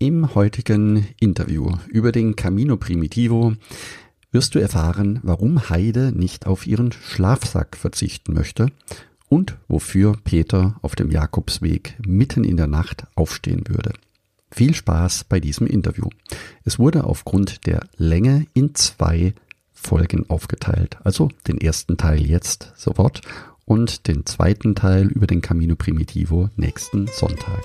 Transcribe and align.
Im 0.00 0.36
heutigen 0.36 1.08
Interview 1.18 1.72
über 1.88 2.12
den 2.12 2.36
Camino 2.36 2.76
Primitivo 2.76 3.54
wirst 4.30 4.54
du 4.54 4.60
erfahren, 4.60 5.18
warum 5.24 5.70
Heide 5.70 6.12
nicht 6.12 6.46
auf 6.46 6.68
ihren 6.68 6.92
Schlafsack 6.92 7.76
verzichten 7.76 8.32
möchte 8.32 8.70
und 9.28 9.56
wofür 9.66 10.16
Peter 10.22 10.78
auf 10.82 10.94
dem 10.94 11.10
Jakobsweg 11.10 11.96
mitten 12.06 12.44
in 12.44 12.56
der 12.56 12.68
Nacht 12.68 13.08
aufstehen 13.16 13.64
würde. 13.66 13.92
Viel 14.52 14.72
Spaß 14.72 15.24
bei 15.24 15.40
diesem 15.40 15.66
Interview. 15.66 16.08
Es 16.62 16.78
wurde 16.78 17.02
aufgrund 17.02 17.66
der 17.66 17.80
Länge 17.96 18.46
in 18.54 18.76
zwei 18.76 19.34
Folgen 19.72 20.30
aufgeteilt. 20.30 20.96
Also 21.02 21.28
den 21.48 21.60
ersten 21.60 21.96
Teil 21.96 22.24
jetzt 22.24 22.72
sofort 22.76 23.22
und 23.64 24.06
den 24.06 24.24
zweiten 24.26 24.76
Teil 24.76 25.08
über 25.08 25.26
den 25.26 25.40
Camino 25.40 25.74
Primitivo 25.74 26.50
nächsten 26.54 27.08
Sonntag. 27.08 27.64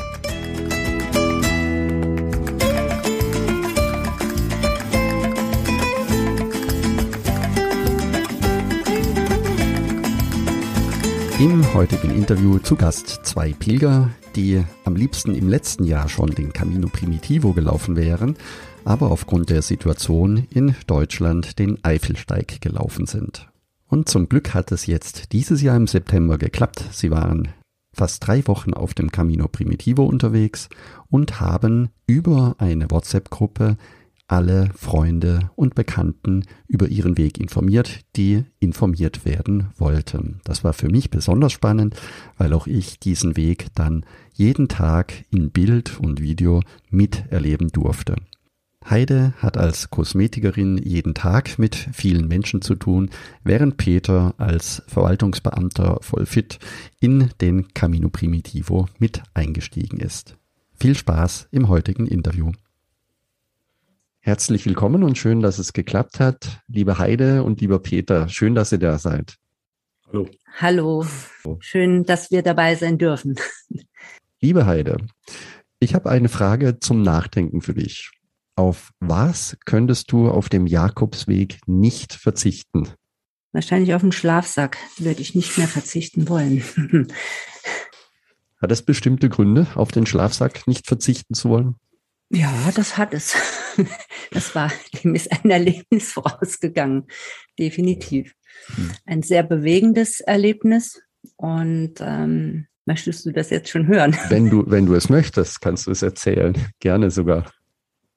Im 11.41 11.73
heutigen 11.73 12.11
Interview 12.11 12.59
zu 12.59 12.75
Gast 12.75 13.21
zwei 13.23 13.51
Pilger, 13.51 14.11
die 14.35 14.63
am 14.83 14.95
liebsten 14.95 15.33
im 15.33 15.49
letzten 15.49 15.85
Jahr 15.85 16.07
schon 16.07 16.29
den 16.29 16.53
Camino 16.53 16.87
Primitivo 16.87 17.53
gelaufen 17.53 17.95
wären, 17.95 18.37
aber 18.85 19.09
aufgrund 19.09 19.49
der 19.49 19.63
Situation 19.63 20.45
in 20.51 20.75
Deutschland 20.85 21.57
den 21.57 21.83
Eifelsteig 21.83 22.61
gelaufen 22.61 23.07
sind. 23.07 23.49
Und 23.87 24.07
zum 24.07 24.29
Glück 24.29 24.53
hat 24.53 24.71
es 24.71 24.85
jetzt 24.85 25.33
dieses 25.33 25.63
Jahr 25.63 25.77
im 25.77 25.87
September 25.87 26.37
geklappt. 26.37 26.83
Sie 26.91 27.09
waren 27.09 27.47
fast 27.91 28.27
drei 28.27 28.45
Wochen 28.45 28.75
auf 28.75 28.93
dem 28.93 29.11
Camino 29.11 29.47
Primitivo 29.47 30.05
unterwegs 30.05 30.69
und 31.09 31.41
haben 31.41 31.89
über 32.05 32.53
eine 32.59 32.91
WhatsApp-Gruppe 32.91 33.77
alle 34.31 34.69
Freunde 34.75 35.51
und 35.55 35.75
Bekannten 35.75 36.45
über 36.67 36.87
ihren 36.87 37.17
Weg 37.17 37.37
informiert, 37.37 37.99
die 38.15 38.45
informiert 38.59 39.25
werden 39.25 39.69
wollten. 39.77 40.39
Das 40.45 40.63
war 40.63 40.71
für 40.71 40.87
mich 40.87 41.09
besonders 41.09 41.51
spannend, 41.51 41.99
weil 42.37 42.53
auch 42.53 42.65
ich 42.65 42.97
diesen 42.97 43.35
Weg 43.35 43.67
dann 43.75 44.05
jeden 44.33 44.69
Tag 44.69 45.25
in 45.31 45.51
Bild 45.51 45.99
und 45.99 46.21
Video 46.21 46.61
miterleben 46.89 47.67
durfte. 47.69 48.15
Heide 48.89 49.33
hat 49.37 49.57
als 49.57 49.89
Kosmetikerin 49.89 50.77
jeden 50.77 51.13
Tag 51.13 51.59
mit 51.59 51.75
vielen 51.75 52.27
Menschen 52.29 52.61
zu 52.61 52.75
tun, 52.75 53.09
während 53.43 53.75
Peter 53.75 54.33
als 54.37 54.81
Verwaltungsbeamter 54.87 55.99
voll 56.01 56.25
fit 56.25 56.57
in 57.01 57.29
den 57.41 57.73
Camino 57.73 58.09
Primitivo 58.09 58.87
mit 58.97 59.21
eingestiegen 59.33 59.99
ist. 59.99 60.37
Viel 60.73 60.95
Spaß 60.95 61.49
im 61.51 61.67
heutigen 61.67 62.07
Interview. 62.07 62.53
Herzlich 64.23 64.67
willkommen 64.67 65.01
und 65.01 65.17
schön, 65.17 65.39
dass 65.39 65.57
es 65.57 65.73
geklappt 65.73 66.19
hat. 66.19 66.61
Liebe 66.67 66.99
Heide 66.99 67.41
und 67.41 67.59
lieber 67.59 67.79
Peter, 67.79 68.29
schön, 68.29 68.53
dass 68.53 68.71
ihr 68.71 68.77
da 68.77 68.99
seid. 68.99 69.37
Hallo. 70.05 70.29
Hallo. 70.59 71.07
Schön, 71.59 72.03
dass 72.03 72.29
wir 72.29 72.43
dabei 72.43 72.75
sein 72.75 72.99
dürfen. 72.99 73.33
Liebe 74.39 74.67
Heide, 74.67 74.97
ich 75.79 75.95
habe 75.95 76.11
eine 76.11 76.29
Frage 76.29 76.77
zum 76.79 77.01
Nachdenken 77.01 77.61
für 77.61 77.73
dich. 77.73 78.11
Auf 78.55 78.91
was 78.99 79.57
könntest 79.65 80.11
du 80.11 80.29
auf 80.29 80.49
dem 80.49 80.67
Jakobsweg 80.67 81.57
nicht 81.65 82.13
verzichten? 82.13 82.89
Wahrscheinlich 83.53 83.95
auf 83.95 84.01
den 84.01 84.11
Schlafsack 84.11 84.77
würde 84.99 85.21
ich 85.21 85.33
nicht 85.33 85.57
mehr 85.57 85.67
verzichten 85.67 86.29
wollen. 86.29 86.63
Hat 88.61 88.71
es 88.71 88.83
bestimmte 88.83 89.29
Gründe, 89.29 89.65
auf 89.73 89.91
den 89.91 90.05
Schlafsack 90.05 90.67
nicht 90.67 90.85
verzichten 90.85 91.33
zu 91.33 91.49
wollen? 91.49 91.77
Ja, 92.31 92.71
das 92.75 92.97
hat 92.97 93.13
es. 93.13 93.35
Das 94.33 94.55
war, 94.55 94.71
dem 95.03 95.15
ist 95.15 95.29
ein 95.31 95.49
Erlebnis 95.49 96.13
vorausgegangen. 96.13 97.07
Definitiv. 97.59 98.33
Hm. 98.75 98.91
Ein 99.05 99.23
sehr 99.23 99.43
bewegendes 99.43 100.21
Erlebnis. 100.21 101.01
Und 101.35 101.95
ähm, 101.99 102.67
möchtest 102.85 103.25
du 103.25 103.31
das 103.31 103.49
jetzt 103.49 103.69
schon 103.69 103.87
hören? 103.87 104.15
Wenn 104.29 104.49
du, 104.49 104.63
wenn 104.67 104.85
du 104.85 104.93
es 104.93 105.09
möchtest, 105.09 105.59
kannst 105.59 105.87
du 105.87 105.91
es 105.91 106.01
erzählen. 106.01 106.55
Gerne 106.79 107.11
sogar. 107.11 107.51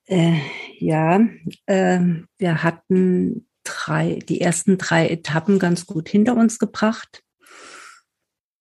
Äh, 0.06 0.38
ja, 0.78 1.20
äh, 1.66 2.00
wir 2.38 2.62
hatten 2.62 3.46
drei, 3.64 4.20
die 4.28 4.40
ersten 4.40 4.78
drei 4.78 5.08
Etappen 5.08 5.58
ganz 5.58 5.86
gut 5.86 6.08
hinter 6.08 6.36
uns 6.36 6.60
gebracht. 6.60 7.23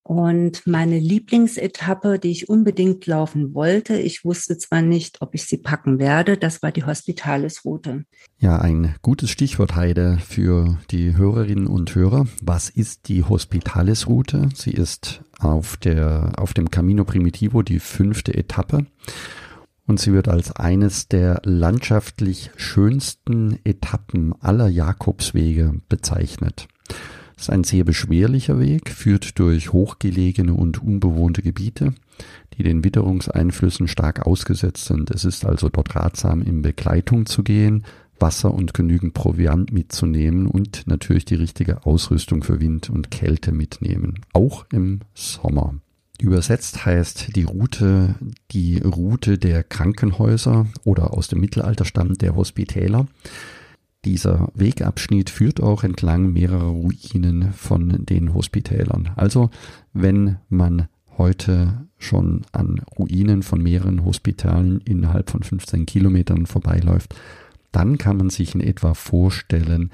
Und 0.04 0.68
meine 0.68 1.00
Lieblingsetappe, 1.00 2.20
die 2.20 2.32
ich 2.32 2.50
unbedingt 2.50 3.06
laufen 3.08 3.54
wollte, 3.54 3.98
ich 3.98 4.26
wusste 4.26 4.58
zwar 4.58 4.82
nicht, 4.82 5.22
ob 5.22 5.34
ich 5.34 5.46
sie 5.46 5.58
packen 5.58 5.98
werde, 5.98 6.38
das 6.38 6.62
war 6.62 6.74
die 6.74 6.84
Hospitalis-Route. 6.84 8.04
Ja, 8.38 8.60
ein 8.60 8.96
gutes 9.02 9.30
Stichwort, 9.30 9.76
Heide, 9.76 10.18
für 10.20 10.78
die 10.92 11.16
Hörerinnen 11.16 11.68
und 11.68 11.96
Hörer. 11.96 12.28
Was 12.42 12.70
ist 12.70 13.08
die 13.08 13.24
Hospitalis-Route? 13.24 14.50
Sie 14.54 14.72
ist 14.72 15.24
auf, 15.40 15.78
der, 15.78 16.34
auf 16.36 16.54
dem 16.54 16.70
Camino 16.70 17.06
Primitivo 17.06 17.62
die 17.62 17.80
fünfte 17.80 18.34
Etappe 18.34 18.86
und 19.86 20.00
sie 20.00 20.14
wird 20.14 20.28
als 20.28 20.56
eines 20.56 21.08
der 21.08 21.42
landschaftlich 21.44 22.52
schönsten 22.56 23.60
Etappen 23.64 24.34
aller 24.42 24.68
Jakobswege 24.68 25.82
bezeichnet. 25.90 26.68
Es 27.44 27.50
ist 27.50 27.56
ein 27.56 27.66
sehr 27.66 27.84
beschwerlicher 27.84 28.58
Weg, 28.58 28.90
führt 28.90 29.38
durch 29.38 29.74
hochgelegene 29.74 30.54
und 30.54 30.82
unbewohnte 30.82 31.42
Gebiete, 31.42 31.94
die 32.58 32.64
den 32.64 32.86
Witterungseinflüssen 32.86 33.90
stark 33.90 34.26
ausgesetzt 34.26 34.86
sind. 34.86 35.12
Es 35.12 35.26
ist 35.26 35.46
also 35.46 35.68
dort 35.68 35.94
ratsam, 35.94 36.42
in 36.42 36.62
Begleitung 36.62 37.26
zu 37.26 37.44
gehen, 37.44 37.84
Wasser 38.18 38.54
und 38.54 38.74
genügend 38.74 39.14
Proviant 39.14 39.74
mitzunehmen 39.74 40.48
und 40.48 40.88
natürlich 40.88 41.26
die 41.26 41.36
richtige 41.36 41.86
Ausrüstung 41.86 42.44
für 42.44 42.62
Wind 42.62 42.90
und 42.90 43.12
Kälte 43.12 43.52
mitnehmen, 43.52 44.22
auch 44.32 44.66
im 44.72 45.02
Sommer. 45.14 45.76
Übersetzt 46.22 46.86
heißt 46.86 47.36
die 47.36 47.44
Route 47.44 48.16
die 48.52 48.78
Route 48.78 49.38
der 49.38 49.66
Krankenhäuser 49.66 50.68
oder 50.86 51.12
aus 51.12 51.28
dem 51.28 51.42
Mittelalter 51.42 51.84
stammt 51.84 52.22
der 52.22 52.38
Hospitäler. 52.38 53.06
Dieser 54.06 54.50
Wegabschnitt 54.54 55.30
führt 55.30 55.62
auch 55.62 55.84
entlang 55.84 56.34
mehrerer 56.34 56.64
Ruinen 56.64 57.54
von 57.54 58.06
den 58.06 58.34
Hospitälern. 58.34 59.12
Also 59.16 59.50
wenn 59.94 60.38
man 60.50 60.88
heute 61.18 61.88
schon 61.98 62.42
an 62.52 62.82
Ruinen 62.98 63.44
von 63.44 63.62
mehreren 63.62 64.04
Hospitalen 64.04 64.82
innerhalb 64.82 65.30
von 65.30 65.44
15 65.44 65.86
Kilometern 65.86 66.46
vorbeiläuft, 66.48 67.16
dann 67.72 67.98
kann 67.98 68.18
man 68.18 68.30
sich 68.30 68.56
in 68.56 68.62
etwa 68.62 68.94
vorstellen, 68.94 69.90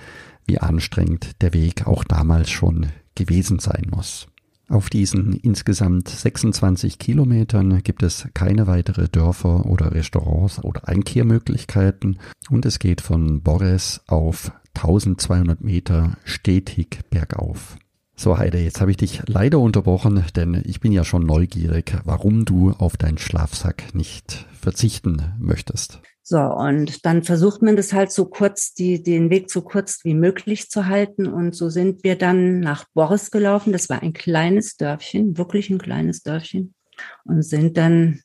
wie 0.46 0.60
anstrengend 0.60 1.42
der 1.42 1.54
Weg 1.54 1.86
auch 1.86 2.04
damals 2.04 2.50
schon 2.50 2.88
gewesen 3.14 3.60
sein 3.60 3.88
muss. 3.92 4.28
Auf 4.70 4.92
diesen 4.92 5.34
insgesamt 5.34 6.08
26 6.10 7.00
Kilometern 7.00 7.82
gibt 7.82 8.04
es 8.04 8.28
keine 8.36 8.68
weitere 8.68 9.10
Dörfer 9.10 9.66
oder 9.66 9.92
Restaurants 9.94 10.64
oder 10.64 10.88
Einkehrmöglichkeiten 10.88 12.20
und 12.52 12.68
es 12.68 12.78
geht 12.78 13.02
von 13.02 13.42
Borres 13.42 14.02
auf 14.08 14.52
1200 14.76 15.62
Meter 15.62 16.18
stetig 16.24 17.00
bergauf. 17.10 17.78
So 18.16 18.38
Heide, 18.38 18.60
jetzt 18.60 18.80
habe 18.80 18.92
ich 18.92 18.98
dich 18.98 19.22
leider 19.26 19.60
unterbrochen, 19.60 20.24
denn 20.36 20.62
ich 20.66 20.80
bin 20.80 20.92
ja 20.92 21.04
schon 21.04 21.26
neugierig, 21.26 21.98
warum 22.04 22.46
du 22.46 22.72
auf 22.72 22.96
deinen 22.96 23.18
Schlafsack 23.18 23.96
nicht 23.96 24.46
verzichten 24.52 25.34
möchtest. 25.40 26.00
So, 26.32 26.38
und 26.38 27.08
dann 27.08 27.24
versucht 27.24 27.64
man 27.64 27.76
das 27.76 27.92
halt 27.92 28.12
so 28.12 28.26
kurz, 28.26 28.76
die, 28.76 29.02
den 29.02 29.32
Weg 29.32 29.50
so 29.50 29.64
kurz 29.64 30.06
wie 30.06 30.14
möglich 30.14 30.70
zu 30.70 30.86
halten. 30.86 31.26
Und 31.26 31.56
so 31.56 31.70
sind 31.70 32.04
wir 32.04 32.16
dann 32.16 32.60
nach 32.60 32.86
Boris 32.94 33.32
gelaufen. 33.32 33.74
Das 33.74 33.90
war 33.90 34.04
ein 34.04 34.14
kleines 34.14 34.78
Dörfchen, 34.78 35.40
wirklich 35.40 35.72
ein 35.72 35.80
kleines 35.80 36.22
Dörfchen. 36.22 36.76
Und 37.26 37.44
sind 37.44 37.78
dann 37.78 38.22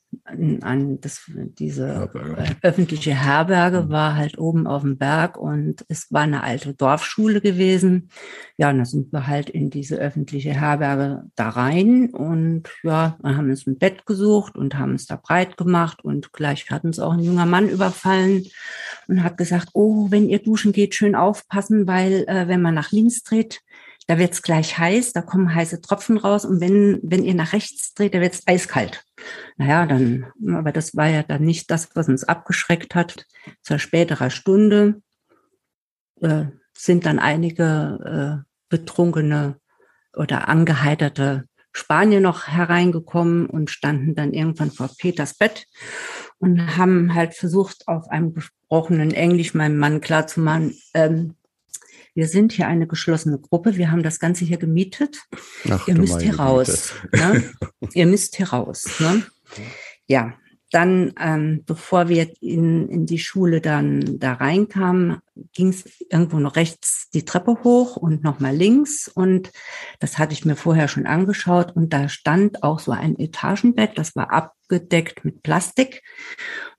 an 0.62 1.00
das, 1.00 1.30
diese 1.58 1.88
Herberge. 1.88 2.36
Äh, 2.38 2.54
öffentliche 2.62 3.14
Herberge 3.14 3.82
mhm. 3.82 3.88
war 3.90 4.16
halt 4.16 4.38
oben 4.38 4.66
auf 4.66 4.82
dem 4.82 4.96
Berg 4.96 5.36
und 5.36 5.84
es 5.88 6.10
war 6.10 6.22
eine 6.22 6.42
alte 6.42 6.74
Dorfschule 6.74 7.40
gewesen. 7.40 8.10
Ja, 8.56 8.70
und 8.70 8.78
da 8.78 8.84
sind 8.84 9.12
wir 9.12 9.26
halt 9.26 9.50
in 9.50 9.70
diese 9.70 9.96
öffentliche 9.96 10.52
Herberge 10.52 11.24
da 11.34 11.48
rein 11.50 12.10
und 12.10 12.68
ja, 12.82 13.18
dann 13.22 13.36
haben 13.36 13.50
uns 13.50 13.66
ein 13.66 13.78
Bett 13.78 14.06
gesucht 14.06 14.56
und 14.56 14.78
haben 14.78 14.94
es 14.94 15.06
da 15.06 15.16
breit 15.16 15.56
gemacht 15.56 16.04
und 16.04 16.32
gleich 16.32 16.70
hat 16.70 16.84
uns 16.84 16.98
auch 16.98 17.12
ein 17.12 17.20
junger 17.24 17.46
Mann 17.46 17.68
überfallen 17.68 18.46
und 19.08 19.22
hat 19.22 19.36
gesagt, 19.36 19.70
oh, 19.72 20.10
wenn 20.10 20.28
ihr 20.28 20.42
duschen 20.42 20.72
geht, 20.72 20.94
schön 20.94 21.14
aufpassen, 21.14 21.86
weil 21.86 22.24
äh, 22.28 22.48
wenn 22.48 22.62
man 22.62 22.74
nach 22.74 22.92
links 22.92 23.22
dreht, 23.22 23.60
da 24.06 24.18
wird's 24.18 24.42
gleich 24.42 24.78
heiß, 24.78 25.12
da 25.12 25.22
kommen 25.22 25.54
heiße 25.54 25.80
Tropfen 25.80 26.18
raus 26.18 26.44
und 26.44 26.60
wenn, 26.60 27.00
wenn 27.02 27.24
ihr 27.24 27.34
nach 27.34 27.52
rechts 27.52 27.94
dreht, 27.94 28.14
da 28.14 28.20
wird's 28.20 28.42
eiskalt. 28.46 29.04
Naja, 29.56 29.86
dann, 29.86 30.26
aber 30.48 30.72
das 30.72 30.94
war 30.94 31.08
ja 31.08 31.22
dann 31.22 31.42
nicht 31.42 31.70
das, 31.70 31.88
was 31.94 32.08
uns 32.08 32.24
abgeschreckt 32.24 32.94
hat. 32.94 33.26
Zur 33.62 33.78
späterer 33.78 34.30
Stunde 34.30 35.00
äh, 36.20 36.44
sind 36.76 37.06
dann 37.06 37.18
einige 37.18 38.44
äh, 38.44 38.50
betrunkene 38.68 39.56
oder 40.14 40.48
angeheiterte 40.48 41.44
Spanier 41.72 42.20
noch 42.20 42.46
hereingekommen 42.46 43.46
und 43.46 43.70
standen 43.70 44.14
dann 44.14 44.32
irgendwann 44.32 44.70
vor 44.70 44.90
Peters 44.96 45.34
Bett 45.34 45.66
und 46.38 46.76
haben 46.76 47.14
halt 47.14 47.34
versucht, 47.34 47.88
auf 47.88 48.08
einem 48.10 48.34
gesprochenen 48.34 49.12
Englisch 49.12 49.54
meinem 49.54 49.78
Mann 49.78 50.00
klarzumachen, 50.00 50.78
ähm, 50.94 51.34
wir 52.14 52.28
sind 52.28 52.52
hier 52.52 52.68
eine 52.68 52.86
geschlossene 52.86 53.38
Gruppe, 53.38 53.76
wir 53.76 53.90
haben 53.90 54.02
das 54.02 54.20
Ganze 54.20 54.44
hier 54.44 54.56
gemietet. 54.56 55.18
Ach, 55.68 55.86
ihr 55.88 55.96
müsst 55.96 56.22
hier 56.22 56.38
raus. 56.38 56.92
Ne? 57.12 57.42
ihr 57.92 58.06
müsst 58.06 58.36
hier 58.36 58.50
raus. 58.50 59.00
Ne? 59.00 59.24
Ja, 60.06 60.34
dann, 60.74 61.12
ähm, 61.20 61.62
bevor 61.66 62.08
wir 62.08 62.30
in, 62.40 62.88
in 62.88 63.06
die 63.06 63.18
Schule 63.18 63.60
dann 63.60 64.18
da 64.18 64.32
reinkamen, 64.34 65.18
ging 65.52 65.68
es 65.68 65.84
irgendwo 66.10 66.38
noch 66.38 66.56
rechts 66.56 67.10
die 67.14 67.24
Treppe 67.24 67.62
hoch 67.62 67.96
und 67.96 68.24
nochmal 68.24 68.56
links. 68.56 69.08
Und 69.08 69.52
das 70.00 70.18
hatte 70.18 70.32
ich 70.32 70.44
mir 70.44 70.56
vorher 70.56 70.88
schon 70.88 71.06
angeschaut. 71.06 71.76
Und 71.76 71.92
da 71.92 72.08
stand 72.08 72.62
auch 72.62 72.80
so 72.80 72.92
ein 72.92 73.18
Etagenbett, 73.18 73.96
das 73.96 74.16
war 74.16 74.32
abgedeckt 74.32 75.24
mit 75.24 75.42
Plastik. 75.42 76.02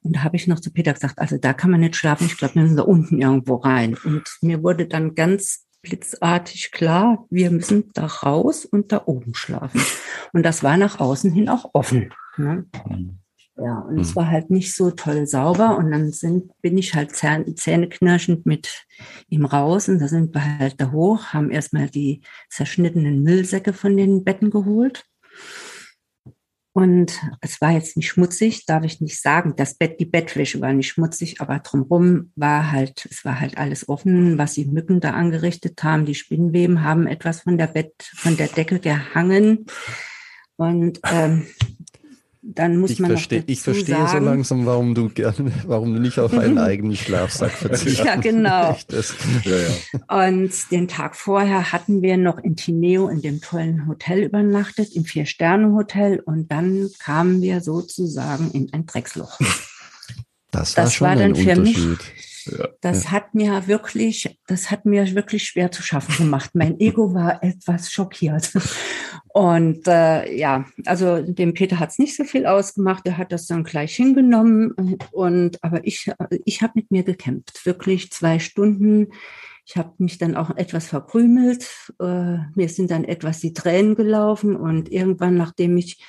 Und 0.01 0.18
da 0.18 0.24
habe 0.24 0.36
ich 0.36 0.47
noch 0.47 0.59
zu 0.59 0.74
Peter 0.74 0.94
gesagt, 0.94 1.19
also 1.19 1.38
da 1.38 1.53
kann 1.53 1.71
man 1.71 1.80
nicht 1.80 1.95
schlafen. 1.95 2.27
Ich 2.27 2.38
glaube, 2.38 2.56
wir 2.56 2.63
müssen 2.63 2.77
da 2.77 2.83
unten 2.83 3.21
irgendwo 3.21 3.56
rein. 3.56 3.95
Und 4.03 4.24
mir 4.42 4.62
wurde 4.62 4.88
dann 4.88 5.15
ganz 5.15 5.65
blitzartig 5.81 6.71
klar, 6.71 7.25
wir 7.30 7.51
müssen 7.51 7.92
da 7.94 8.07
raus 8.07 8.65
und 8.65 8.92
da 8.92 9.03
oben 9.06 9.36
schlafen. 9.36 9.81
Und 10.33 10.44
das 10.44 10.63
war 10.63 10.77
nach 10.77 11.00
außen 11.00 11.31
hin 11.31 11.47
auch 11.47 11.69
offen. 11.74 12.13
Ne? 12.38 12.65
Ja, 13.57 13.80
und 13.80 13.96
mhm. 13.96 14.02
es 14.02 14.16
war 14.16 14.30
halt 14.30 14.50
nicht 14.50 14.75
so 14.75 14.92
toll 14.92 15.28
sauber. 15.28 15.78
Und 15.78 15.92
dann 15.92 16.12
sind, 16.12 16.52
bin 16.62 16.78
ich 16.78 16.94
halt 16.94 17.16
zähneknirschend 17.16 18.46
mit 18.46 18.86
ihm 19.30 19.46
raus. 19.46 19.88
Und 19.88 20.00
da 20.00 20.07
sind 20.07 20.34
wir 20.34 20.60
halt 20.60 20.81
da 20.81 20.92
hoch, 20.92 21.28
haben 21.28 21.52
erstmal 21.52 21.90
die 21.90 22.22
zerschnittenen 22.50 23.24
Müllsäcke 23.24 23.74
von 23.74 23.96
den 23.96 24.24
Betten 24.24 24.50
geholt. 24.50 25.06
Und 26.74 27.22
es 27.40 27.62
war 27.62 27.72
jetzt 27.72 27.96
nicht 27.96 28.10
schmutzig, 28.10 28.66
darf 28.66 28.84
ich 28.84 29.00
nicht 29.00 29.22
sagen. 29.22 29.54
Das 29.56 29.75
Bett, 29.75 29.98
die 30.02 30.06
Bettwäsche 30.06 30.60
war 30.60 30.74
nicht 30.74 30.90
schmutzig, 30.90 31.40
aber 31.40 31.60
drumherum 31.60 32.34
war 32.36 32.69
halt, 32.74 33.07
es 33.10 33.24
war 33.24 33.40
halt 33.40 33.57
alles 33.57 33.88
offen, 33.88 34.38
was 34.38 34.56
die 34.56 34.66
Mücken 34.66 35.00
da 35.00 35.12
angerichtet 35.12 35.81
haben. 35.86 36.06
Die 36.06 36.16
Spinnweben 36.16 36.84
haben 36.84 37.07
etwas 37.07 37.40
von 37.40 37.57
der 37.57 37.68
Bett, 37.68 37.94
von 38.18 38.36
der 38.36 38.50
Decke 38.50 38.81
gehangen. 38.81 39.68
Und 40.57 41.00
ähm, 41.10 41.48
dann 42.47 42.77
muss 42.77 42.92
ich 42.92 43.00
man 43.00 43.09
versteh, 43.12 43.44
Ich 43.47 43.62
verstehe 43.62 43.95
sagen, 43.95 44.19
so 44.19 44.25
langsam, 44.30 44.65
warum 44.68 44.94
du 44.94 45.09
gerne, 45.09 45.51
warum 45.65 45.94
du 45.94 46.00
nicht 46.00 46.19
auf 46.19 46.31
einen 46.38 46.59
eigenen 46.59 46.95
Schlafsack 46.95 47.51
verzichtest. 47.51 48.06
ja, 48.06 48.15
genau. 48.15 48.77
Ja, 49.44 49.56
ja. 49.57 50.27
Und 50.27 50.51
den 50.71 50.88
Tag 50.88 51.15
vorher 51.15 51.71
hatten 51.71 52.01
wir 52.01 52.18
noch 52.18 52.38
in 52.38 52.56
Tineo 52.56 53.07
in 53.07 53.21
dem 53.21 53.42
tollen 53.42 53.88
Hotel 53.88 54.24
übernachtet, 54.24 54.95
im 54.95 55.06
Vier-Sterne-Hotel. 55.06 56.19
Und 56.19 56.51
dann 56.51 56.89
kamen 57.00 57.42
wir 57.42 57.62
sozusagen 57.62 58.51
in 58.51 58.71
ein 58.74 58.86
Drecksloch. 58.86 59.39
Das 60.51 60.77
war 60.77 60.83
das 60.83 60.94
schon 60.94 61.07
war 61.07 61.15
dann 61.15 61.33
ein 61.33 61.36
für 61.36 61.51
Unterschied. 61.51 62.00
Das 62.81 63.06
ja. 63.06 63.12
hat 63.12 63.33
mir 63.36 63.68
wirklich, 63.68 64.39
das 64.47 64.71
hat 64.71 64.86
mir 64.86 65.15
wirklich 65.15 65.45
schwer 65.45 65.71
zu 65.71 65.81
schaffen 65.81 66.25
gemacht. 66.25 66.51
Mein 66.53 66.80
Ego 66.80 67.13
war 67.13 67.44
etwas 67.44 67.92
schockiert. 67.92 68.51
Und 69.33 69.88
äh, 69.88 70.33
ja, 70.36 70.65
also 70.86 71.21
dem 71.21 71.53
Peter 71.53 71.80
hat 71.80 71.89
es 71.89 72.00
nicht 72.00 72.15
so 72.15 72.24
viel 72.24 72.45
ausgemacht. 72.45 73.06
Er 73.06 73.18
hat 73.18 73.31
das 73.31 73.47
dann 73.47 73.63
gleich 73.63 73.95
hingenommen. 73.95 74.74
Und 75.12 75.63
aber 75.63 75.86
ich, 75.86 76.12
ich 76.45 76.62
habe 76.62 76.74
mit 76.75 76.92
mir 76.92 77.03
gekämpft, 77.03 77.65
wirklich 77.65 78.12
zwei 78.12 78.39
Stunden. 78.39 79.07
Ich 79.65 79.77
habe 79.77 79.94
mich 79.97 80.18
dann 80.19 80.36
auch 80.36 80.56
etwas 80.56 80.88
verkrümelt. 80.88 81.68
Äh, 82.00 82.38
mir 82.56 82.69
sind 82.69 82.92
dann 82.92 83.03
etwas 83.03 83.39
die 83.39 83.53
Tränen 83.53 83.95
gelaufen 83.95 84.56
und 84.56 84.92
irgendwann, 84.92 85.36
nachdem 85.36 85.75
ich 85.77 86.03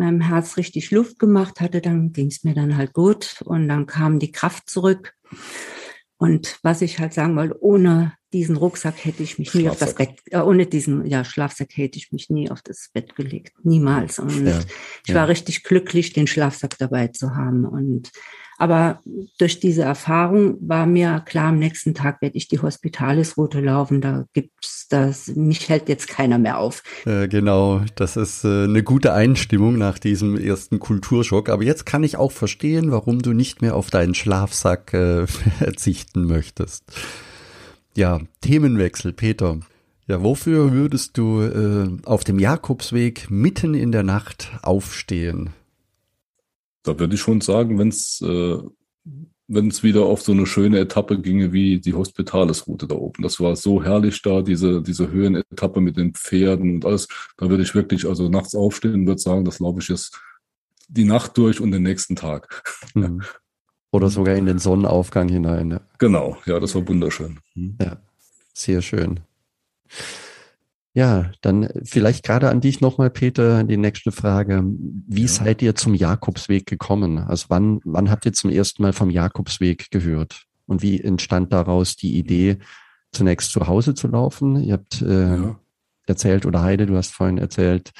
meinem 0.00 0.20
Herz 0.20 0.56
richtig 0.56 0.90
Luft 0.90 1.18
gemacht 1.18 1.60
hatte, 1.60 1.80
dann 1.80 2.12
ging 2.12 2.28
es 2.28 2.42
mir 2.42 2.54
dann 2.54 2.76
halt 2.76 2.92
gut 2.92 3.42
und 3.44 3.68
dann 3.68 3.86
kam 3.86 4.18
die 4.18 4.32
Kraft 4.32 4.70
zurück. 4.70 5.14
Und 6.20 6.58
was 6.62 6.82
ich 6.82 6.98
halt 6.98 7.14
sagen 7.14 7.34
wollte, 7.34 7.56
ohne 7.62 8.12
diesen 8.34 8.56
Rucksack 8.56 9.06
hätte 9.06 9.22
ich 9.22 9.38
mich 9.38 9.54
nie 9.54 9.70
auf 9.70 9.78
das 9.78 9.94
Bett, 9.94 10.10
äh, 10.26 10.40
ohne 10.40 10.66
diesen 10.66 11.06
ja, 11.06 11.24
Schlafsack 11.24 11.70
hätte 11.78 11.96
ich 11.96 12.12
mich 12.12 12.28
nie 12.28 12.50
auf 12.50 12.60
das 12.60 12.90
Bett 12.92 13.16
gelegt. 13.16 13.54
Niemals. 13.62 14.18
Und 14.18 14.46
ja, 14.46 14.60
ich 15.02 15.08
ja. 15.08 15.14
war 15.14 15.28
richtig 15.28 15.64
glücklich, 15.64 16.12
den 16.12 16.26
Schlafsack 16.26 16.76
dabei 16.76 17.08
zu 17.08 17.34
haben. 17.36 17.64
Und 17.64 18.10
aber 18.60 19.00
durch 19.38 19.58
diese 19.58 19.84
Erfahrung 19.84 20.58
war 20.60 20.84
mir 20.84 21.22
klar, 21.24 21.46
am 21.46 21.58
nächsten 21.58 21.94
Tag 21.94 22.20
werde 22.20 22.36
ich 22.36 22.46
die 22.46 22.60
Hospitalis-Route 22.60 23.58
laufen. 23.58 24.02
Da 24.02 24.26
gibt's 24.34 24.86
das, 24.90 25.28
mich 25.28 25.70
hält 25.70 25.88
jetzt 25.88 26.08
keiner 26.08 26.38
mehr 26.38 26.58
auf. 26.58 26.82
Äh, 27.06 27.28
genau, 27.28 27.80
das 27.94 28.18
ist 28.18 28.44
äh, 28.44 28.64
eine 28.64 28.82
gute 28.82 29.14
Einstimmung 29.14 29.78
nach 29.78 29.98
diesem 29.98 30.36
ersten 30.36 30.78
Kulturschock. 30.78 31.48
Aber 31.48 31.62
jetzt 31.62 31.86
kann 31.86 32.04
ich 32.04 32.18
auch 32.18 32.32
verstehen, 32.32 32.90
warum 32.90 33.22
du 33.22 33.32
nicht 33.32 33.62
mehr 33.62 33.74
auf 33.74 33.88
deinen 33.88 34.14
Schlafsack 34.14 34.92
äh, 34.92 35.26
verzichten 35.58 36.26
möchtest. 36.26 36.84
Ja, 37.96 38.20
Themenwechsel, 38.42 39.14
Peter. 39.14 39.58
Ja, 40.06 40.22
wofür 40.22 40.72
würdest 40.72 41.16
du 41.16 41.40
äh, 41.40 41.88
auf 42.04 42.24
dem 42.24 42.38
Jakobsweg 42.38 43.30
mitten 43.30 43.72
in 43.72 43.90
der 43.90 44.02
Nacht 44.02 44.52
aufstehen? 44.60 45.54
Da 46.82 46.98
würde 46.98 47.14
ich 47.14 47.20
schon 47.20 47.40
sagen, 47.40 47.78
wenn 47.78 47.88
es 47.88 48.20
äh, 48.22 48.58
wenn 49.52 49.66
es 49.66 49.82
wieder 49.82 50.02
auf 50.02 50.22
so 50.22 50.30
eine 50.30 50.46
schöne 50.46 50.78
Etappe 50.78 51.20
ginge 51.20 51.52
wie 51.52 51.80
die 51.80 51.92
Hospitales-Route 51.92 52.86
da 52.86 52.94
oben. 52.94 53.24
Das 53.24 53.40
war 53.40 53.56
so 53.56 53.82
herrlich 53.82 54.22
da, 54.22 54.42
diese, 54.42 54.80
diese 54.80 55.10
Höhenetappe 55.10 55.80
mit 55.80 55.96
den 55.96 56.14
Pferden 56.14 56.76
und 56.76 56.84
alles. 56.84 57.08
Da 57.36 57.50
würde 57.50 57.64
ich 57.64 57.74
wirklich 57.74 58.06
also 58.06 58.28
nachts 58.28 58.54
aufstehen 58.54 58.94
und 58.94 59.06
würde 59.08 59.20
sagen, 59.20 59.44
das 59.44 59.58
laufe 59.58 59.80
ich 59.80 59.88
jetzt 59.88 60.20
die 60.86 61.04
Nacht 61.04 61.36
durch 61.36 61.60
und 61.60 61.72
den 61.72 61.82
nächsten 61.82 62.16
Tag. 62.16 62.62
Mhm. 62.94 63.22
Oder 63.92 64.08
sogar 64.08 64.34
in 64.36 64.46
den 64.46 64.58
Sonnenaufgang 64.58 65.28
hinein. 65.28 65.70
Ja. 65.72 65.80
Genau, 65.98 66.36
ja, 66.46 66.58
das 66.58 66.74
war 66.74 66.86
wunderschön. 66.86 67.38
Ja, 67.54 68.00
sehr 68.52 68.82
schön. 68.82 69.20
Ja, 70.92 71.30
dann 71.40 71.68
vielleicht 71.84 72.24
gerade 72.24 72.50
an 72.50 72.60
dich 72.60 72.80
nochmal, 72.80 73.10
Peter, 73.10 73.62
die 73.62 73.76
nächste 73.76 74.10
Frage. 74.10 74.64
Wie 74.64 75.22
ja. 75.22 75.28
seid 75.28 75.62
ihr 75.62 75.76
zum 75.76 75.94
Jakobsweg 75.94 76.66
gekommen? 76.66 77.18
Also 77.18 77.46
wann, 77.48 77.80
wann 77.84 78.10
habt 78.10 78.26
ihr 78.26 78.32
zum 78.32 78.50
ersten 78.50 78.82
Mal 78.82 78.92
vom 78.92 79.08
Jakobsweg 79.08 79.90
gehört? 79.90 80.46
Und 80.66 80.82
wie 80.82 81.00
entstand 81.00 81.52
daraus 81.52 81.96
die 81.96 82.18
Idee, 82.18 82.58
zunächst 83.12 83.52
zu 83.52 83.68
Hause 83.68 83.94
zu 83.94 84.08
laufen? 84.08 84.56
Ihr 84.62 84.74
habt 84.74 85.00
äh, 85.02 85.36
ja. 85.36 85.60
erzählt, 86.06 86.44
oder 86.44 86.62
Heide, 86.62 86.86
du 86.86 86.96
hast 86.96 87.12
vorhin 87.12 87.38
erzählt, 87.38 87.92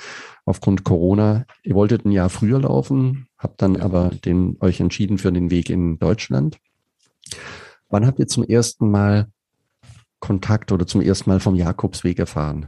aufgrund 0.45 0.83
Corona, 0.83 1.47
ihr 1.63 1.77
wolltet 1.77 2.05
ein 2.05 2.13
Jahr 2.13 2.29
früher 2.29 2.61
laufen, 2.61 3.29
habt 3.39 3.63
dann 3.63 3.77
ja. 3.77 3.83
aber 3.83 4.11
den, 4.25 4.57
euch 4.61 4.81
entschieden 4.81 5.19
für 5.19 5.33
den 5.33 5.51
Weg 5.53 5.71
in 5.71 5.99
Deutschland. 6.01 6.59
Wann 7.89 8.05
habt 8.05 8.19
ihr 8.19 8.27
zum 8.27 8.43
ersten 8.43 8.91
Mal 8.91 9.29
Kontakt 10.19 10.71
oder 10.73 10.87
zum 10.87 11.01
ersten 11.01 11.31
Mal 11.31 11.41
vom 11.41 11.55
Jakobsweg 11.55 12.19
erfahren? 12.19 12.67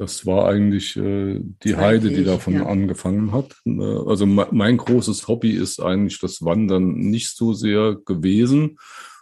Das 0.00 0.24
war 0.24 0.48
eigentlich 0.48 0.96
äh, 0.96 1.40
die 1.62 1.76
Heide, 1.76 2.08
die 2.08 2.24
davon 2.24 2.54
ja. 2.54 2.64
angefangen 2.64 3.32
hat. 3.32 3.54
Äh, 3.66 3.82
also 3.82 4.24
mein 4.24 4.78
großes 4.78 5.28
Hobby 5.28 5.50
ist 5.50 5.78
eigentlich 5.78 6.18
das 6.20 6.42
Wandern 6.42 6.94
nicht 6.94 7.36
so 7.36 7.52
sehr 7.52 7.96
gewesen 8.06 8.78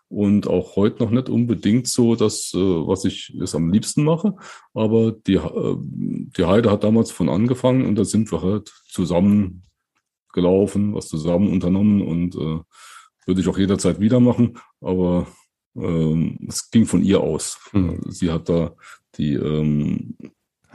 und 0.06 0.46
auch 0.46 0.76
heute 0.76 1.02
noch 1.02 1.10
nicht 1.10 1.30
unbedingt 1.30 1.88
so 1.88 2.14
das, 2.14 2.52
äh, 2.54 2.58
was 2.58 3.04
ich 3.04 3.36
es 3.42 3.56
am 3.56 3.72
liebsten 3.72 4.04
mache. 4.04 4.36
Aber 4.72 5.10
die, 5.10 5.34
äh, 5.34 5.76
die 5.80 6.44
Heide 6.44 6.70
hat 6.70 6.84
damals 6.84 7.10
von 7.10 7.28
angefangen 7.28 7.84
und 7.84 7.96
da 7.96 8.04
sind 8.04 8.30
wir 8.30 8.42
halt 8.42 8.72
zusammen 8.88 9.64
gelaufen, 10.32 10.94
was 10.94 11.08
zusammen 11.08 11.50
unternommen 11.50 12.02
und 12.02 12.36
äh, 12.36 12.60
würde 13.26 13.40
ich 13.40 13.48
auch 13.48 13.58
jederzeit 13.58 13.98
wieder 13.98 14.20
machen. 14.20 14.60
Aber 14.80 15.26
ähm, 15.74 16.38
es 16.46 16.70
ging 16.70 16.86
von 16.86 17.02
ihr 17.02 17.20
aus. 17.20 17.58
Mhm. 17.72 17.98
Sie 18.06 18.30
hat 18.30 18.48
da 18.48 18.76
die 19.16 19.34
ähm, 19.34 20.16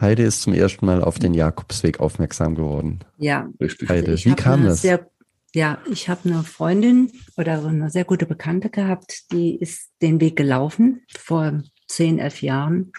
Heide 0.04 0.24
ist 0.24 0.42
zum 0.42 0.54
ersten 0.54 0.86
Mal 0.86 1.04
auf 1.04 1.18
den 1.18 1.34
Jakobsweg 1.34 2.00
aufmerksam 2.00 2.56
geworden. 2.56 3.00
Ja, 3.18 3.50
richtig. 3.60 3.90
Heide, 3.90 4.12
also 4.12 4.30
wie 4.30 4.36
kam 4.36 4.66
das? 4.66 4.84
Sehr, 4.84 5.10
ja, 5.56 5.80
ich 5.90 6.10
habe 6.10 6.30
eine 6.30 6.44
Freundin 6.44 7.12
oder 7.38 7.66
eine 7.66 7.90
sehr 7.90 8.04
gute 8.06 8.26
Bekannte 8.26 8.70
gehabt, 8.70 9.32
die 9.32 9.56
ist 9.56 9.92
den 10.02 10.20
Weg 10.20 10.36
gelaufen 10.36 11.02
vor 11.18 11.64
zehn, 11.88 12.20
elf 12.20 12.42
Jahren. 12.42 12.92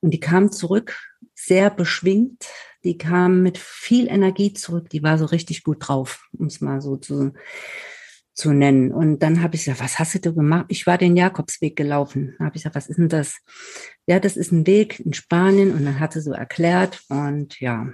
Und 0.00 0.12
die 0.12 0.20
kam 0.20 0.50
zurück, 0.50 0.96
sehr 1.34 1.70
beschwingt. 1.70 2.46
Die 2.84 2.98
kam 2.98 3.42
mit 3.42 3.58
viel 3.58 4.08
Energie 4.08 4.52
zurück. 4.52 4.88
Die 4.90 5.02
war 5.02 5.18
so 5.18 5.26
richtig 5.26 5.64
gut 5.64 5.78
drauf, 5.80 6.28
um 6.32 6.46
es 6.46 6.60
mal 6.60 6.80
so 6.80 6.96
zu, 6.96 7.34
zu 8.32 8.52
nennen. 8.52 8.92
Und 8.92 9.20
dann 9.22 9.42
habe 9.42 9.56
ich 9.56 9.64
gesagt, 9.64 9.82
was 9.82 9.98
hast 9.98 10.24
du 10.24 10.34
gemacht? 10.34 10.66
Ich 10.68 10.86
war 10.86 10.98
den 10.98 11.16
Jakobsweg 11.16 11.74
gelaufen. 11.74 12.34
Dann 12.38 12.46
habe 12.46 12.56
ich 12.56 12.62
gesagt, 12.62 12.76
was 12.76 12.86
ist 12.86 12.98
denn 12.98 13.08
das? 13.08 13.38
Ja, 14.06 14.20
das 14.20 14.36
ist 14.36 14.52
ein 14.52 14.66
Weg 14.66 15.00
in 15.00 15.12
Spanien. 15.12 15.72
Und 15.72 15.84
dann 15.84 16.00
hat 16.00 16.12
sie 16.12 16.20
so 16.20 16.32
erklärt. 16.32 17.02
Und 17.08 17.60
ja, 17.60 17.88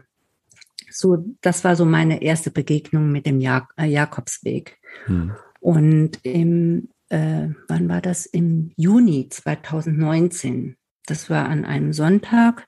so, 0.91 1.25
das 1.41 1.65
war 1.65 1.77
so 1.77 1.85
meine 1.85 2.23
erste 2.23 2.51
Begegnung 2.51 3.11
mit 3.11 3.27
dem 3.27 3.41
Jak 3.41 3.73
äh, 3.77 3.87
Jakobsweg. 3.87 4.79
Hm. 5.07 5.33
Und 5.61 6.19
im, 6.23 6.89
äh, 7.09 7.49
wann 7.69 7.89
war 7.89 8.01
das? 8.01 8.27
Im 8.27 8.73
Juni 8.77 9.29
2019. 9.29 10.77
Das 11.07 11.31
war 11.31 11.49
an 11.49 11.65
einem 11.65 11.93
Sonntag. 11.93 12.67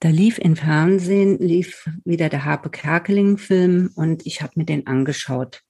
Da 0.00 0.10
lief 0.10 0.38
im 0.38 0.56
Fernsehen, 0.56 1.38
lief 1.38 1.88
wieder 2.04 2.28
der 2.28 2.44
Harpe 2.44 2.68
Kerkeling-Film 2.68 3.92
und 3.94 4.26
ich 4.26 4.42
habe 4.42 4.52
mir 4.56 4.66
den 4.66 4.86
angeschaut. 4.86 5.62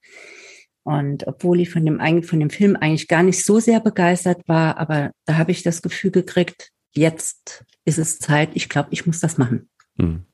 Und 0.82 1.26
obwohl 1.26 1.60
ich 1.60 1.70
von 1.70 1.86
dem, 1.86 2.22
von 2.24 2.40
dem 2.40 2.50
Film 2.50 2.76
eigentlich 2.76 3.08
gar 3.08 3.22
nicht 3.22 3.44
so 3.44 3.60
sehr 3.60 3.80
begeistert 3.80 4.46
war, 4.48 4.78
aber 4.78 5.12
da 5.24 5.36
habe 5.36 5.52
ich 5.52 5.62
das 5.62 5.82
Gefühl 5.82 6.10
gekriegt, 6.10 6.72
jetzt 6.94 7.64
ist 7.84 7.98
es 7.98 8.18
Zeit, 8.18 8.50
ich 8.54 8.68
glaube, 8.68 8.88
ich 8.92 9.06
muss 9.06 9.20
das 9.20 9.38
machen. 9.38 9.68
Hm. 9.98 10.24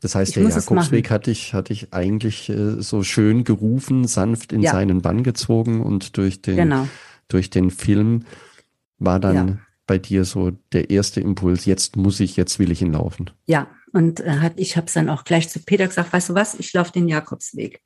Das 0.00 0.14
heißt, 0.14 0.36
ich 0.36 0.42
der 0.42 0.50
Jakobsweg 0.50 1.10
hatte 1.10 1.30
ich, 1.30 1.54
hatte 1.54 1.72
ich 1.72 1.94
eigentlich 1.94 2.50
äh, 2.50 2.82
so 2.82 3.02
schön 3.02 3.44
gerufen, 3.44 4.06
sanft 4.06 4.52
in 4.52 4.60
ja. 4.60 4.72
seinen 4.72 5.00
Bann 5.00 5.22
gezogen 5.22 5.80
und 5.80 6.18
durch 6.18 6.42
den, 6.42 6.56
genau. 6.56 6.86
durch 7.28 7.48
den 7.48 7.70
Film 7.70 8.24
war 8.98 9.18
dann 9.18 9.48
ja. 9.48 9.58
bei 9.86 9.96
dir 9.96 10.26
so 10.26 10.50
der 10.72 10.90
erste 10.90 11.20
Impuls, 11.20 11.64
jetzt 11.64 11.96
muss 11.96 12.20
ich, 12.20 12.36
jetzt 12.36 12.58
will 12.58 12.70
ich 12.70 12.82
ihn 12.82 12.92
laufen. 12.92 13.30
Ja, 13.46 13.68
und 13.92 14.20
äh, 14.20 14.40
hat, 14.40 14.54
ich 14.56 14.76
habe 14.76 14.88
es 14.88 14.92
dann 14.92 15.08
auch 15.08 15.24
gleich 15.24 15.48
zu 15.48 15.60
Peter 15.60 15.86
gesagt, 15.86 16.12
weißt 16.12 16.30
du 16.30 16.34
was, 16.34 16.54
ich 16.54 16.72
laufe 16.74 16.92
den 16.92 17.08
Jakobsweg. 17.08 17.80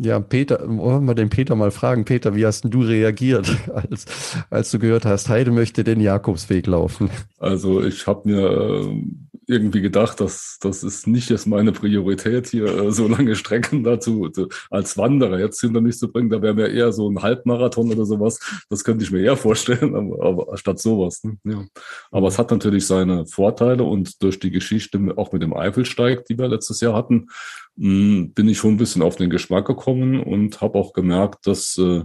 Ja, 0.00 0.20
Peter, 0.20 0.60
wollen 0.64 1.06
wir 1.06 1.14
den 1.16 1.28
Peter 1.28 1.56
mal 1.56 1.72
fragen. 1.72 2.04
Peter, 2.04 2.36
wie 2.36 2.46
hast 2.46 2.62
du 2.62 2.82
reagiert, 2.82 3.48
als, 3.74 4.06
als 4.48 4.70
du 4.70 4.78
gehört 4.78 5.04
hast, 5.04 5.28
Heide 5.28 5.50
möchte 5.50 5.82
den 5.82 6.00
Jakobsweg 6.00 6.68
laufen? 6.68 7.10
Also 7.38 7.82
ich 7.82 8.06
habe 8.06 8.28
mir 8.28 8.46
äh, 8.46 9.02
irgendwie 9.48 9.80
gedacht, 9.80 10.20
dass 10.20 10.58
das 10.60 10.84
ist 10.84 11.06
nicht 11.06 11.30
jetzt 11.30 11.46
meine 11.46 11.72
Priorität, 11.72 12.48
hier 12.48 12.66
äh, 12.66 12.92
so 12.92 13.08
lange 13.08 13.34
Strecken 13.34 13.82
dazu 13.82 14.28
zu, 14.28 14.48
als 14.70 14.98
Wanderer 14.98 15.38
jetzt 15.38 15.60
hinter 15.60 15.80
mich 15.80 15.98
zu 15.98 16.12
bringen. 16.12 16.28
Da 16.28 16.42
wäre 16.42 16.54
mir 16.54 16.68
eher 16.68 16.92
so 16.92 17.08
ein 17.10 17.22
Halbmarathon 17.22 17.90
oder 17.90 18.04
sowas. 18.04 18.38
Das 18.68 18.84
könnte 18.84 19.04
ich 19.04 19.10
mir 19.10 19.20
eher 19.20 19.36
vorstellen, 19.48 19.94
aber, 19.94 20.22
aber 20.22 20.56
statt 20.58 20.78
sowas. 20.78 21.24
Ne? 21.24 21.38
Ja. 21.44 21.64
Aber 22.10 22.28
es 22.28 22.38
hat 22.38 22.50
natürlich 22.50 22.86
seine 22.86 23.26
Vorteile 23.26 23.84
und 23.84 24.22
durch 24.22 24.38
die 24.38 24.50
Geschichte 24.50 25.00
auch 25.16 25.32
mit 25.32 25.42
dem 25.42 25.54
Eifelsteig, 25.54 26.26
die 26.26 26.38
wir 26.38 26.48
letztes 26.48 26.80
Jahr 26.80 26.94
hatten, 26.94 27.28
hm, 27.78 28.32
bin 28.32 28.48
ich 28.48 28.58
schon 28.58 28.74
ein 28.74 28.78
bisschen 28.78 29.02
auf 29.02 29.16
den 29.16 29.30
Geschmack 29.30 29.66
gekommen 29.66 30.20
und 30.20 30.60
habe 30.60 30.78
auch 30.78 30.92
gemerkt, 30.92 31.46
dass, 31.46 31.78
äh, 31.78 32.04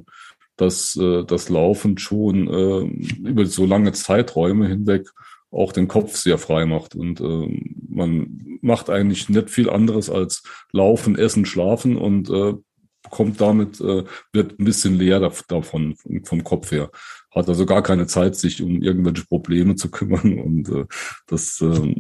dass 0.56 0.96
äh, 0.96 1.26
das 1.26 1.50
Laufen 1.50 1.98
schon 1.98 2.48
äh, 2.48 3.28
über 3.28 3.46
so 3.46 3.66
lange 3.66 3.92
Zeiträume 3.92 4.68
hinweg 4.68 5.10
auch 5.54 5.72
den 5.72 5.88
Kopf 5.88 6.16
sehr 6.16 6.38
frei 6.38 6.66
macht. 6.66 6.96
Und 6.96 7.20
man 7.20 8.60
macht 8.62 8.90
eigentlich 8.90 9.30
nicht 9.30 9.50
viel 9.50 9.70
anderes 9.70 10.10
als 10.10 10.44
laufen, 10.72 11.18
essen, 11.18 11.46
schlafen 11.46 11.98
und 11.98 12.32
kommt 13.10 13.42
damit, 13.42 13.80
wird 13.80 14.60
ein 14.60 14.66
bisschen 14.66 14.96
leer 14.96 15.20
davon, 15.48 15.96
vom 16.24 16.44
Kopf 16.44 16.72
her 16.72 16.90
hat 17.36 17.50
also 17.50 17.66
gar 17.66 17.82
keine 17.82 18.08
Zeit, 18.08 18.36
sich 18.36 18.62
um 18.62 18.82
irgendwelche 18.82 19.26
Probleme 19.26 19.76
zu 19.76 19.90
kümmern 19.90 20.40
und 20.40 20.70
äh, 20.70 20.86
das 21.28 21.62
äh, 21.62 21.96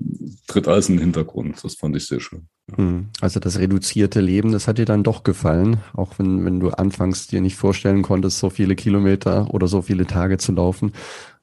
tritt 0.47 0.67
alles 0.67 0.89
in 0.89 0.95
den 0.97 1.03
Hintergrund. 1.03 1.63
Das 1.63 1.75
fand 1.75 1.95
ich 1.95 2.07
sehr 2.07 2.19
schön. 2.19 2.47
Hm. 2.75 3.09
Also 3.19 3.39
das 3.39 3.59
reduzierte 3.59 4.21
Leben, 4.21 4.51
das 4.51 4.67
hat 4.67 4.77
dir 4.77 4.85
dann 4.85 5.03
doch 5.03 5.23
gefallen, 5.23 5.77
auch 5.93 6.17
wenn, 6.19 6.45
wenn 6.45 6.59
du 6.59 6.69
anfangs 6.69 7.27
dir 7.27 7.41
nicht 7.41 7.55
vorstellen 7.55 8.03
konntest, 8.03 8.39
so 8.39 8.49
viele 8.49 8.75
Kilometer 8.75 9.53
oder 9.53 9.67
so 9.67 9.81
viele 9.81 10.05
Tage 10.05 10.37
zu 10.37 10.53
laufen, 10.53 10.93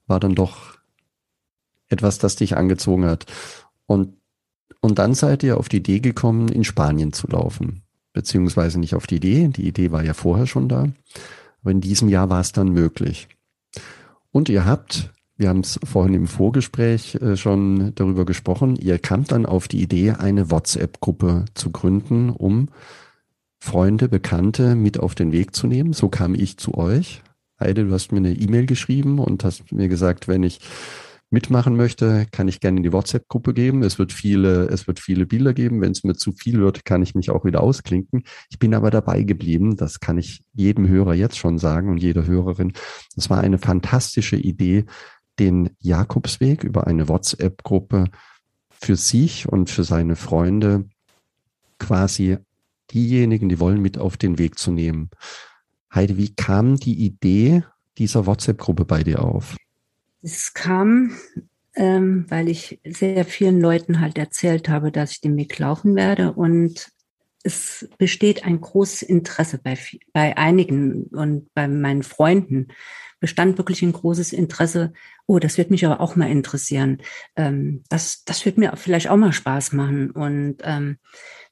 war 0.06 0.20
dann 0.20 0.34
doch 0.34 0.69
etwas, 1.90 2.18
das 2.18 2.36
dich 2.36 2.56
angezogen 2.56 3.04
hat. 3.04 3.26
Und, 3.86 4.14
und 4.80 4.98
dann 4.98 5.14
seid 5.14 5.42
ihr 5.42 5.58
auf 5.58 5.68
die 5.68 5.78
Idee 5.78 6.00
gekommen, 6.00 6.48
in 6.48 6.64
Spanien 6.64 7.12
zu 7.12 7.26
laufen. 7.26 7.82
Beziehungsweise 8.12 8.80
nicht 8.80 8.94
auf 8.94 9.06
die 9.06 9.16
Idee, 9.16 9.48
die 9.48 9.68
Idee 9.68 9.92
war 9.92 10.02
ja 10.02 10.14
vorher 10.14 10.46
schon 10.46 10.68
da. 10.68 10.88
Aber 11.60 11.70
in 11.70 11.80
diesem 11.80 12.08
Jahr 12.08 12.30
war 12.30 12.40
es 12.40 12.52
dann 12.52 12.70
möglich. 12.70 13.28
Und 14.32 14.48
ihr 14.48 14.64
habt, 14.64 15.10
wir 15.36 15.48
haben 15.48 15.60
es 15.60 15.78
vorhin 15.84 16.14
im 16.14 16.26
Vorgespräch 16.26 17.16
äh, 17.16 17.36
schon 17.36 17.94
darüber 17.94 18.24
gesprochen, 18.24 18.76
ihr 18.76 18.98
kamt 18.98 19.32
dann 19.32 19.46
auf 19.46 19.68
die 19.68 19.82
Idee, 19.82 20.12
eine 20.12 20.50
WhatsApp-Gruppe 20.50 21.44
zu 21.54 21.70
gründen, 21.70 22.30
um 22.30 22.68
Freunde, 23.58 24.08
Bekannte 24.08 24.74
mit 24.74 24.98
auf 24.98 25.14
den 25.14 25.32
Weg 25.32 25.54
zu 25.54 25.66
nehmen. 25.66 25.92
So 25.92 26.08
kam 26.08 26.34
ich 26.34 26.56
zu 26.56 26.74
euch. 26.74 27.22
Heide, 27.58 27.84
du 27.84 27.92
hast 27.92 28.10
mir 28.10 28.18
eine 28.18 28.32
E-Mail 28.32 28.64
geschrieben 28.64 29.18
und 29.18 29.44
hast 29.44 29.70
mir 29.70 29.88
gesagt, 29.88 30.28
wenn 30.28 30.42
ich 30.42 30.60
mitmachen 31.30 31.76
möchte, 31.76 32.26
kann 32.32 32.48
ich 32.48 32.60
gerne 32.60 32.78
in 32.78 32.82
die 32.82 32.92
WhatsApp-Gruppe 32.92 33.54
geben. 33.54 33.82
Es 33.82 33.98
wird 33.98 34.12
viele, 34.12 34.66
es 34.66 34.86
wird 34.88 34.98
viele 34.98 35.26
Bilder 35.26 35.54
geben. 35.54 35.80
Wenn 35.80 35.92
es 35.92 36.02
mir 36.02 36.14
zu 36.14 36.32
viel 36.32 36.60
wird, 36.60 36.84
kann 36.84 37.02
ich 37.02 37.14
mich 37.14 37.30
auch 37.30 37.44
wieder 37.44 37.62
ausklinken. 37.62 38.24
Ich 38.50 38.58
bin 38.58 38.74
aber 38.74 38.90
dabei 38.90 39.22
geblieben. 39.22 39.76
Das 39.76 40.00
kann 40.00 40.18
ich 40.18 40.42
jedem 40.54 40.88
Hörer 40.88 41.14
jetzt 41.14 41.38
schon 41.38 41.58
sagen 41.58 41.88
und 41.88 41.98
jeder 41.98 42.26
Hörerin. 42.26 42.72
Das 43.14 43.30
war 43.30 43.40
eine 43.40 43.58
fantastische 43.58 44.36
Idee, 44.36 44.84
den 45.38 45.70
Jakobsweg 45.78 46.64
über 46.64 46.86
eine 46.86 47.08
WhatsApp-Gruppe 47.08 48.06
für 48.70 48.96
sich 48.96 49.48
und 49.48 49.70
für 49.70 49.84
seine 49.84 50.16
Freunde 50.16 50.88
quasi 51.78 52.38
diejenigen, 52.92 53.48
die 53.48 53.60
wollen, 53.60 53.80
mit 53.80 53.98
auf 53.98 54.16
den 54.16 54.38
Weg 54.38 54.58
zu 54.58 54.72
nehmen. 54.72 55.10
Heidi, 55.94 56.16
wie 56.16 56.34
kam 56.34 56.76
die 56.76 57.04
Idee 57.04 57.62
dieser 57.98 58.26
WhatsApp-Gruppe 58.26 58.84
bei 58.84 59.02
dir 59.02 59.24
auf? 59.24 59.56
Es 60.22 60.52
kam, 60.52 61.16
ähm, 61.74 62.26
weil 62.28 62.48
ich 62.48 62.80
sehr 62.84 63.24
vielen 63.24 63.60
Leuten 63.60 64.00
halt 64.00 64.18
erzählt 64.18 64.68
habe, 64.68 64.92
dass 64.92 65.12
ich 65.12 65.20
den 65.20 65.36
Weg 65.36 65.58
laufen 65.58 65.96
werde 65.96 66.32
und 66.32 66.90
es 67.42 67.88
besteht 67.96 68.44
ein 68.44 68.60
großes 68.60 69.02
Interesse 69.02 69.58
bei, 69.58 69.78
bei 70.12 70.36
einigen 70.36 71.04
und 71.04 71.52
bei 71.54 71.68
meinen 71.68 72.02
Freunden 72.02 72.68
bestand 73.18 73.58
wirklich 73.58 73.82
ein 73.82 73.92
großes 73.92 74.32
Interesse. 74.32 74.92
Oh, 75.26 75.38
das 75.38 75.58
wird 75.58 75.70
mich 75.70 75.84
aber 75.86 76.00
auch 76.00 76.16
mal 76.16 76.30
interessieren. 76.30 76.98
Ähm, 77.36 77.82
das, 77.88 78.24
das 78.24 78.44
wird 78.44 78.58
mir 78.58 78.76
vielleicht 78.76 79.08
auch 79.08 79.16
mal 79.16 79.32
Spaß 79.32 79.72
machen. 79.72 80.10
Und 80.10 80.56
ähm, 80.62 80.98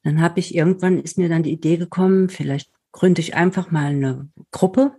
dann 0.03 0.21
habe 0.21 0.41
ich 0.41 0.55
irgendwann 0.55 0.99
ist 0.99 1.19
mir 1.19 1.29
dann 1.29 1.43
die 1.43 1.53
Idee 1.53 1.77
gekommen, 1.77 2.29
vielleicht 2.29 2.71
gründe 2.93 3.21
ich 3.21 3.35
einfach 3.35 3.71
mal 3.71 3.93
eine 3.93 4.29
Gruppe 4.51 4.97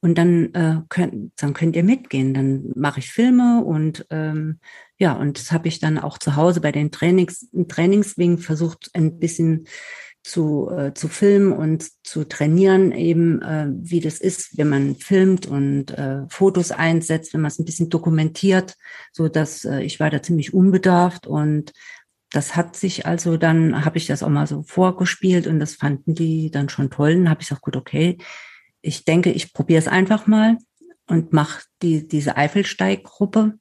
und 0.00 0.16
dann, 0.16 0.54
äh, 0.54 0.80
könnt, 0.88 1.32
dann 1.36 1.54
könnt 1.54 1.76
ihr 1.76 1.84
mitgehen. 1.84 2.34
Dann 2.34 2.72
mache 2.74 3.00
ich 3.00 3.10
Filme 3.10 3.64
und 3.64 4.06
ähm, 4.10 4.60
ja, 4.98 5.12
und 5.14 5.38
das 5.38 5.52
habe 5.52 5.68
ich 5.68 5.80
dann 5.80 5.98
auch 5.98 6.18
zu 6.18 6.36
Hause 6.36 6.60
bei 6.60 6.72
den 6.72 6.90
Trainings, 6.90 7.48
Trainingswingen 7.68 8.38
versucht, 8.38 8.90
ein 8.94 9.18
bisschen 9.18 9.66
zu, 10.24 10.70
äh, 10.70 10.94
zu 10.94 11.08
filmen 11.08 11.52
und 11.52 11.86
zu 12.02 12.24
trainieren, 12.24 12.92
eben 12.92 13.42
äh, 13.42 13.66
wie 13.70 14.00
das 14.00 14.18
ist, 14.18 14.56
wenn 14.56 14.70
man 14.70 14.96
filmt 14.96 15.46
und 15.46 15.90
äh, 15.90 16.22
Fotos 16.28 16.70
einsetzt, 16.72 17.34
wenn 17.34 17.42
man 17.42 17.50
es 17.50 17.58
ein 17.58 17.66
bisschen 17.66 17.90
dokumentiert, 17.90 18.74
so 19.12 19.28
dass 19.28 19.66
äh, 19.66 19.80
ich 19.82 20.00
war 20.00 20.08
da 20.08 20.22
ziemlich 20.22 20.54
unbedarft 20.54 21.26
und 21.26 21.72
das 22.30 22.56
hat 22.56 22.74
sich 22.74 23.06
also 23.06 23.36
dann, 23.36 23.84
habe 23.84 23.98
ich 23.98 24.06
das 24.06 24.22
auch 24.22 24.28
mal 24.28 24.46
so 24.46 24.62
vorgespielt 24.62 25.46
und 25.46 25.60
das 25.60 25.74
fanden 25.74 26.14
die 26.14 26.50
dann 26.50 26.68
schon 26.68 26.90
toll. 26.90 27.14
Dann 27.14 27.30
habe 27.30 27.42
ich 27.42 27.48
gesagt, 27.48 27.62
gut, 27.62 27.76
okay, 27.76 28.18
ich 28.84 29.04
denke, 29.04 29.32
ich 29.32 29.52
probiere 29.52 29.78
es 29.78 29.88
einfach 29.88 30.26
mal 30.26 30.58
und 31.06 31.32
mache 31.32 31.62
die, 31.82 32.06
diese 32.06 32.36
Eifelsteiggruppe. 32.36 33.54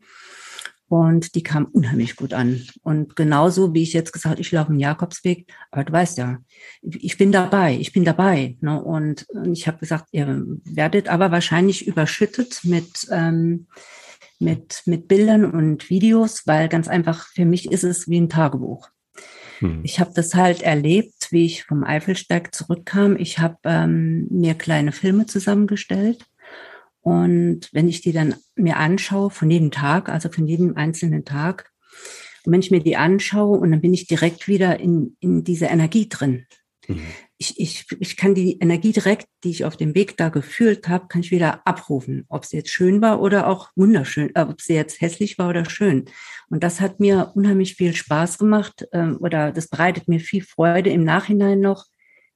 Und 0.89 1.33
die 1.33 1.41
kam 1.41 1.65
unheimlich 1.65 2.15
gut 2.15 2.33
an. 2.33 2.61
Und 2.83 3.15
genauso 3.15 3.73
wie 3.73 3.81
ich 3.81 3.93
jetzt 3.93 4.13
gesagt, 4.13 4.39
ich 4.39 4.51
laufe 4.51 4.71
den 4.71 4.79
Jakobsweg, 4.79 5.51
aber 5.71 5.85
du 5.85 5.91
weißt 5.91 6.19
ja, 6.19 6.37
ich 6.83 7.17
bin 7.17 7.31
dabei, 7.31 7.75
ich 7.75 7.93
bin 7.93 8.05
dabei. 8.05 8.57
Ne? 8.61 8.79
Und 8.83 9.25
ich 9.51 9.67
habe 9.67 9.79
gesagt, 9.79 10.09
ihr 10.11 10.43
werdet 10.65 11.07
aber 11.07 11.31
wahrscheinlich 11.31 11.87
überschüttet 11.87 12.59
mit, 12.63 13.07
ähm, 13.09 13.65
mit, 14.37 14.83
mit 14.85 15.07
Bildern 15.07 15.45
und 15.45 15.89
Videos, 15.89 16.45
weil 16.45 16.69
ganz 16.69 16.87
einfach 16.87 17.27
für 17.29 17.45
mich 17.45 17.71
ist 17.71 17.83
es 17.83 18.07
wie 18.07 18.19
ein 18.19 18.29
Tagebuch. 18.29 18.89
Hm. 19.59 19.81
Ich 19.83 19.99
habe 19.99 20.11
das 20.13 20.35
halt 20.35 20.61
erlebt, 20.61 21.22
wie 21.33 21.45
ich 21.45 21.65
vom 21.65 21.83
Eifelsteig 21.83 22.55
zurückkam. 22.55 23.17
Ich 23.17 23.39
habe 23.39 23.57
ähm, 23.65 24.27
mir 24.29 24.53
kleine 24.53 24.91
Filme 24.91 25.25
zusammengestellt. 25.25 26.25
Und 27.01 27.69
wenn 27.73 27.89
ich 27.89 27.99
die 28.01 28.13
dann 28.13 28.35
mir 28.55 28.77
anschaue 28.77 29.29
von 29.29 29.51
jedem 29.51 29.71
Tag, 29.71 30.07
also 30.07 30.29
von 30.29 30.47
jedem 30.47 30.77
einzelnen 30.77 31.25
Tag, 31.25 31.71
Und 32.45 32.53
wenn 32.53 32.61
ich 32.61 32.71
mir 32.71 32.81
die 32.81 32.95
anschaue 32.95 33.57
und 33.57 33.71
dann 33.71 33.81
bin 33.81 33.93
ich 33.93 34.07
direkt 34.07 34.47
wieder 34.47 34.79
in, 34.79 35.17
in 35.19 35.43
dieser 35.43 35.69
Energie 35.69 36.07
drin. 36.07 36.45
Mhm. 36.87 37.01
Ich, 37.43 37.59
ich, 37.59 37.85
ich 37.99 38.15
kann 38.15 38.35
die 38.35 38.57
Energie 38.59 38.93
direkt, 38.93 39.27
die 39.43 39.49
ich 39.49 39.65
auf 39.65 39.75
dem 39.75 39.95
Weg 39.95 40.15
da 40.15 40.29
gefühlt 40.29 40.87
habe, 40.87 41.07
kann 41.09 41.21
ich 41.21 41.31
wieder 41.31 41.67
abrufen. 41.67 42.23
Ob 42.29 42.45
sie 42.45 42.55
jetzt 42.55 42.69
schön 42.69 43.01
war 43.01 43.21
oder 43.21 43.47
auch 43.47 43.69
wunderschön, 43.75 44.31
äh, 44.33 44.43
ob 44.43 44.61
sie 44.61 44.75
jetzt 44.75 45.01
hässlich 45.01 45.37
war 45.37 45.49
oder 45.49 45.69
schön. 45.69 46.05
Und 46.49 46.63
das 46.63 46.79
hat 46.79 47.01
mir 47.01 47.31
unheimlich 47.35 47.75
viel 47.75 47.93
Spaß 47.93 48.37
gemacht 48.37 48.87
äh, 48.93 49.07
oder 49.19 49.51
das 49.51 49.67
bereitet 49.67 50.07
mir 50.07 50.21
viel 50.21 50.41
Freude 50.41 50.89
im 50.89 51.03
Nachhinein 51.03 51.59
noch. 51.59 51.85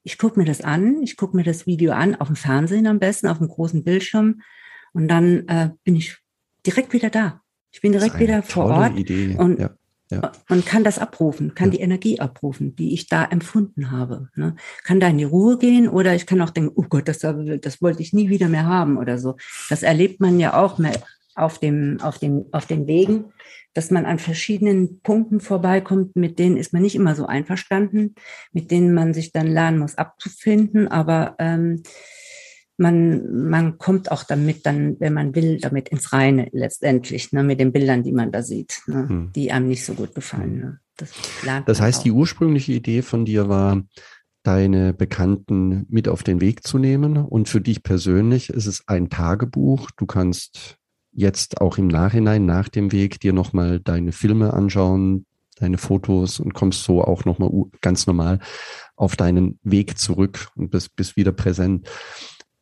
Ich 0.04 0.18
gucke 0.18 0.40
mir 0.40 0.46
das 0.46 0.60
an, 0.62 1.02
ich 1.02 1.16
gucke 1.16 1.38
mir 1.38 1.44
das 1.44 1.66
Video 1.66 1.94
an, 1.94 2.16
auf 2.16 2.28
dem 2.28 2.36
Fernsehen 2.36 2.88
am 2.88 3.00
besten, 3.00 3.28
auf 3.28 3.38
dem 3.38 3.48
großen 3.48 3.86
Bildschirm. 3.86 4.42
Und 4.92 5.08
dann 5.08 5.48
äh, 5.48 5.70
bin 5.86 5.96
ich 5.96 6.18
direkt 6.66 6.92
wieder 6.92 7.10
da. 7.10 7.42
Ich 7.72 7.80
bin 7.80 7.94
direkt 7.94 8.20
wieder 8.20 8.44
vor 8.44 8.66
Ort 8.66 8.98
Idee. 8.98 9.36
und 9.38 9.60
ja. 9.60 9.70
Ja. 10.10 10.32
Und 10.50 10.66
kann 10.66 10.84
das 10.84 11.00
abrufen, 11.00 11.54
kann 11.54 11.72
ja. 11.72 11.78
die 11.78 11.82
Energie 11.82 12.20
abrufen, 12.20 12.76
die 12.76 12.94
ich 12.94 13.08
da 13.08 13.26
empfunden 13.26 13.92
habe. 13.92 14.30
Ne? 14.36 14.56
Kann 14.84 15.00
da 15.00 15.08
in 15.08 15.18
die 15.18 15.26
Ruhe 15.26 15.58
gehen 15.58 15.90
oder 15.90 16.16
ich 16.16 16.26
kann 16.26 16.42
auch 16.42 16.50
denken, 16.50 16.72
oh 16.76 16.86
Gott, 16.88 17.08
das, 17.08 17.20
das 17.20 17.82
wollte 17.82 18.02
ich 18.02 18.14
nie 18.14 18.30
wieder 18.30 18.48
mehr 18.48 18.66
haben 18.66 18.98
oder 18.98 19.18
so. 19.18 19.36
Das 19.70 19.84
erlebt 19.84 20.22
man 20.22 20.40
ja 20.40 20.54
auch 20.54 20.78
mehr 20.78 21.04
auf 21.36 21.60
dem, 21.60 22.00
auf 22.02 22.20
dem, 22.20 22.46
auf 22.52 22.66
den 22.66 22.88
Wegen, 22.88 23.26
dass 23.74 23.92
man 23.92 24.06
an 24.06 24.18
verschiedenen 24.18 25.02
Punkten 25.02 25.40
vorbeikommt, 25.40 26.16
mit 26.16 26.40
denen 26.40 26.58
ist 26.58 26.74
man 26.74 26.82
nicht 26.82 26.96
immer 26.96 27.14
so 27.14 27.28
einverstanden, 27.28 28.16
mit 28.52 28.72
denen 28.72 28.94
man 28.94 29.14
sich 29.14 29.32
dann 29.32 29.48
lernen 29.48 29.78
muss 29.78 29.98
abzufinden, 29.98 30.88
aber 30.88 31.36
ähm, 31.38 31.84
man, 32.77 33.50
man 33.50 33.77
kommt 33.77 34.12
auch 34.12 34.24
damit 34.24 34.65
dann, 34.65 35.00
wenn 35.00 35.13
man 35.13 35.36
will, 35.36 35.60
damit 35.60 35.89
ins 35.89 36.13
Reine 36.13 36.48
letztendlich, 36.51 37.31
ne, 37.31 37.43
mit 37.43 37.60
den 37.60 37.72
Bildern, 37.72 38.03
die 38.03 38.12
man 38.12 38.31
da 38.31 38.43
sieht, 38.43 38.81
ne, 38.88 39.10
hm. 39.10 39.31
die 39.36 39.51
einem 39.51 39.67
nicht 39.67 39.84
so 39.84 39.93
gut 39.93 40.13
gefallen. 40.13 40.60
Ne. 40.60 40.79
Das, 40.96 41.12
das 41.65 41.81
heißt, 41.81 42.00
auch. 42.00 42.03
die 42.03 42.12
ursprüngliche 42.12 42.74
Idee 42.74 43.01
von 43.01 43.25
dir 43.25 43.50
war, 43.50 43.84
deine 44.43 44.93
Bekannten 44.93 45.86
mit 45.89 46.07
auf 46.07 46.24
den 46.24 46.39
Weg 46.39 46.65
zu 46.65 46.77
nehmen. 46.77 47.17
Und 47.17 47.50
für 47.50 47.60
dich 47.60 47.84
persönlich 47.84 48.50
ist 48.50 48.65
es 48.65 48.88
ein 48.88 49.10
Tagebuch. 49.10 49.91
Du 49.98 50.05
kannst 50.05 50.77
jetzt 51.12 51.60
auch 51.60 51.77
im 51.77 51.88
Nachhinein, 51.88 52.46
nach 52.46 52.69
dem 52.69 52.93
Weg, 52.93 53.19
dir 53.19 53.34
nochmal 53.34 53.79
deine 53.81 54.13
Filme 54.13 54.53
anschauen, 54.53 55.25
deine 55.60 55.77
Fotos 55.77 56.39
und 56.39 56.53
kommst 56.53 56.84
so 56.84 57.03
auch 57.03 57.25
nochmal 57.25 57.50
ganz 57.81 58.07
normal 58.07 58.39
auf 58.96 59.15
deinen 59.15 59.60
Weg 59.63 59.98
zurück 59.98 60.50
und 60.55 60.69
bist, 60.69 60.96
bist 60.96 61.17
wieder 61.17 61.34
präsent. 61.34 61.89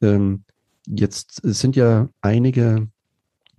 Ähm, 0.05 0.43
jetzt 0.87 1.41
sind 1.43 1.75
ja 1.75 2.09
einige 2.21 2.87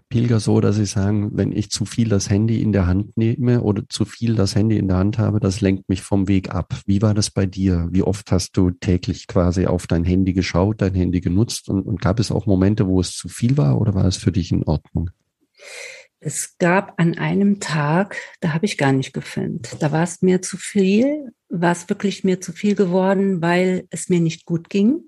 Pilger 0.08 0.38
so, 0.38 0.60
dass 0.60 0.76
sie 0.76 0.86
sagen, 0.86 1.30
wenn 1.34 1.50
ich 1.50 1.70
zu 1.70 1.84
viel 1.84 2.08
das 2.08 2.30
Handy 2.30 2.62
in 2.62 2.72
der 2.72 2.86
Hand 2.86 3.16
nehme 3.16 3.62
oder 3.62 3.82
zu 3.88 4.04
viel 4.04 4.36
das 4.36 4.54
Handy 4.54 4.78
in 4.78 4.86
der 4.86 4.98
Hand 4.98 5.18
habe, 5.18 5.40
das 5.40 5.60
lenkt 5.60 5.88
mich 5.88 6.02
vom 6.02 6.28
Weg 6.28 6.54
ab. 6.54 6.74
Wie 6.86 7.02
war 7.02 7.12
das 7.12 7.30
bei 7.30 7.44
dir? 7.44 7.88
Wie 7.90 8.02
oft 8.02 8.30
hast 8.30 8.56
du 8.56 8.70
täglich 8.70 9.26
quasi 9.26 9.66
auf 9.66 9.88
dein 9.88 10.04
Handy 10.04 10.32
geschaut, 10.32 10.80
dein 10.80 10.94
Handy 10.94 11.20
genutzt 11.20 11.68
und, 11.68 11.82
und 11.82 12.00
gab 12.00 12.20
es 12.20 12.30
auch 12.30 12.46
Momente, 12.46 12.86
wo 12.86 13.00
es 13.00 13.16
zu 13.16 13.28
viel 13.28 13.56
war 13.56 13.80
oder 13.80 13.94
war 13.94 14.04
es 14.04 14.16
für 14.16 14.30
dich 14.30 14.52
in 14.52 14.62
Ordnung? 14.62 15.10
Es 16.20 16.56
gab 16.58 17.00
an 17.00 17.18
einem 17.18 17.60
Tag, 17.60 18.16
da 18.40 18.54
habe 18.54 18.64
ich 18.64 18.78
gar 18.78 18.92
nicht 18.92 19.12
gefilmt. 19.12 19.76
Da 19.80 19.92
war 19.92 20.04
es 20.04 20.22
mir 20.22 20.40
zu 20.40 20.56
viel, 20.56 21.32
war 21.48 21.72
es 21.72 21.88
wirklich 21.88 22.24
mir 22.24 22.40
zu 22.40 22.52
viel 22.52 22.74
geworden, 22.74 23.42
weil 23.42 23.86
es 23.90 24.08
mir 24.08 24.20
nicht 24.20 24.46
gut 24.46 24.70
ging. 24.70 25.00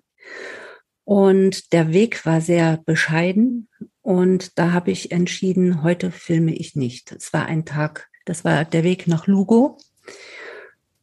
Und 1.09 1.73
der 1.73 1.91
Weg 1.95 2.27
war 2.27 2.43
sehr 2.43 2.83
bescheiden. 2.85 3.71
Und 4.03 4.59
da 4.59 4.73
habe 4.73 4.91
ich 4.91 5.11
entschieden, 5.11 5.83
heute 5.83 6.11
filme 6.11 6.55
ich 6.55 6.77
nicht. 6.77 7.13
Es 7.13 7.33
war 7.33 7.47
ein 7.47 7.65
Tag, 7.65 8.11
das 8.27 8.45
war 8.45 8.67
der 8.67 8.85
Weg 8.85 9.07
nach 9.07 9.27
Lugo. 9.27 9.79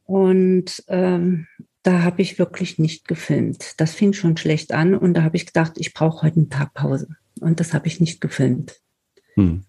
Und 0.03 0.83
ähm, 0.89 1.47
da 1.81 2.03
habe 2.03 2.21
ich 2.21 2.38
wirklich 2.38 2.77
nicht 2.77 3.07
gefilmt. 3.07 3.79
Das 3.81 3.95
fing 3.95 4.13
schon 4.13 4.38
schlecht 4.38 4.74
an 4.74 4.93
und 4.93 5.15
da 5.15 5.24
habe 5.24 5.38
ich 5.38 5.47
gedacht, 5.47 5.74
ich 5.77 5.95
brauche 5.95 6.21
heute 6.21 6.35
einen 6.35 6.50
Tag 6.51 6.75
Pause. 6.75 7.07
Und 7.39 7.59
das 7.59 7.74
habe 7.74 7.88
ich 7.88 8.00
nicht 8.00 8.21
gefilmt. 8.21 8.79
Hm. 9.33 9.63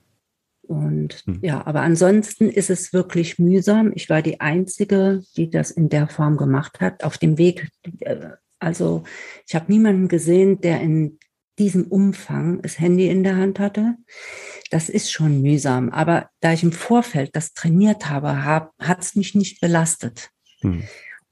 Und 0.60 1.22
hm. 1.24 1.38
ja, 1.40 1.66
aber 1.66 1.80
ansonsten 1.80 2.50
ist 2.50 2.68
es 2.68 2.92
wirklich 2.92 3.38
mühsam. 3.38 3.90
Ich 3.94 4.10
war 4.10 4.20
die 4.20 4.38
Einzige, 4.42 5.22
die 5.38 5.48
das 5.48 5.70
in 5.70 5.88
der 5.88 6.08
Form 6.08 6.36
gemacht 6.36 6.80
hat. 6.80 7.04
Auf 7.04 7.16
dem 7.16 7.38
Weg 7.38 7.70
äh, 8.00 8.32
also 8.58 9.04
ich 9.46 9.54
habe 9.54 9.70
niemanden 9.70 10.08
gesehen, 10.08 10.60
der 10.60 10.80
in 10.80 11.18
diesem 11.58 11.86
Umfang 11.86 12.60
das 12.62 12.78
Handy 12.78 13.08
in 13.08 13.22
der 13.22 13.36
Hand 13.36 13.58
hatte. 13.58 13.96
Das 14.70 14.88
ist 14.88 15.10
schon 15.10 15.42
mühsam. 15.42 15.90
Aber 15.90 16.28
da 16.40 16.52
ich 16.52 16.62
im 16.62 16.72
Vorfeld 16.72 17.34
das 17.34 17.54
trainiert 17.54 18.08
habe, 18.08 18.44
hab, 18.44 18.72
hat 18.78 19.02
es 19.02 19.14
mich 19.14 19.34
nicht 19.34 19.60
belastet. 19.60 20.30
Hm. 20.60 20.82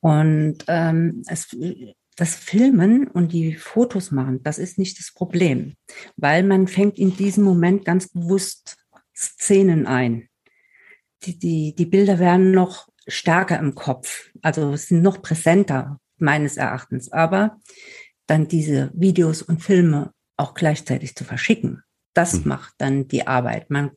Und 0.01 0.59
ähm, 0.69 1.23
es, 1.27 1.55
das 2.17 2.35
Filmen 2.35 3.09
und 3.09 3.33
die 3.33 3.55
Fotos 3.55 4.11
machen, 4.11 4.43
das 4.43 4.59
ist 4.59 4.79
nicht 4.79 4.99
das 4.99 5.13
Problem, 5.13 5.75
weil 6.17 6.43
man 6.43 6.69
fängt 6.69 6.99
in 6.99 7.17
diesem 7.17 7.45
Moment 7.45 7.85
ganz 7.85 8.09
bewusst 8.09 8.77
Szenen 9.17 9.87
ein. 9.87 10.29
Die, 11.25 11.39
die, 11.39 11.75
die 11.75 11.87
Bilder 11.87 12.19
werden 12.19 12.51
noch 12.51 12.89
stärker 13.07 13.59
im 13.59 13.75
Kopf, 13.75 14.31
also 14.43 14.77
sind 14.77 15.03
noch 15.03 15.23
präsenter 15.23 15.99
meines 16.19 16.57
Erachtens. 16.57 17.13
Aber 17.13 17.59
dann 18.27 18.49
diese 18.49 18.91
Videos 18.95 19.43
und 19.43 19.63
Filme 19.63 20.13
auch 20.37 20.55
gleichzeitig 20.55 21.15
zu 21.15 21.25
verschicken, 21.25 21.83
das 22.15 22.33
mhm. 22.33 22.49
macht 22.49 22.75
dann 22.79 23.09
die 23.09 23.27
Arbeit. 23.27 23.71
Man, 23.71 23.91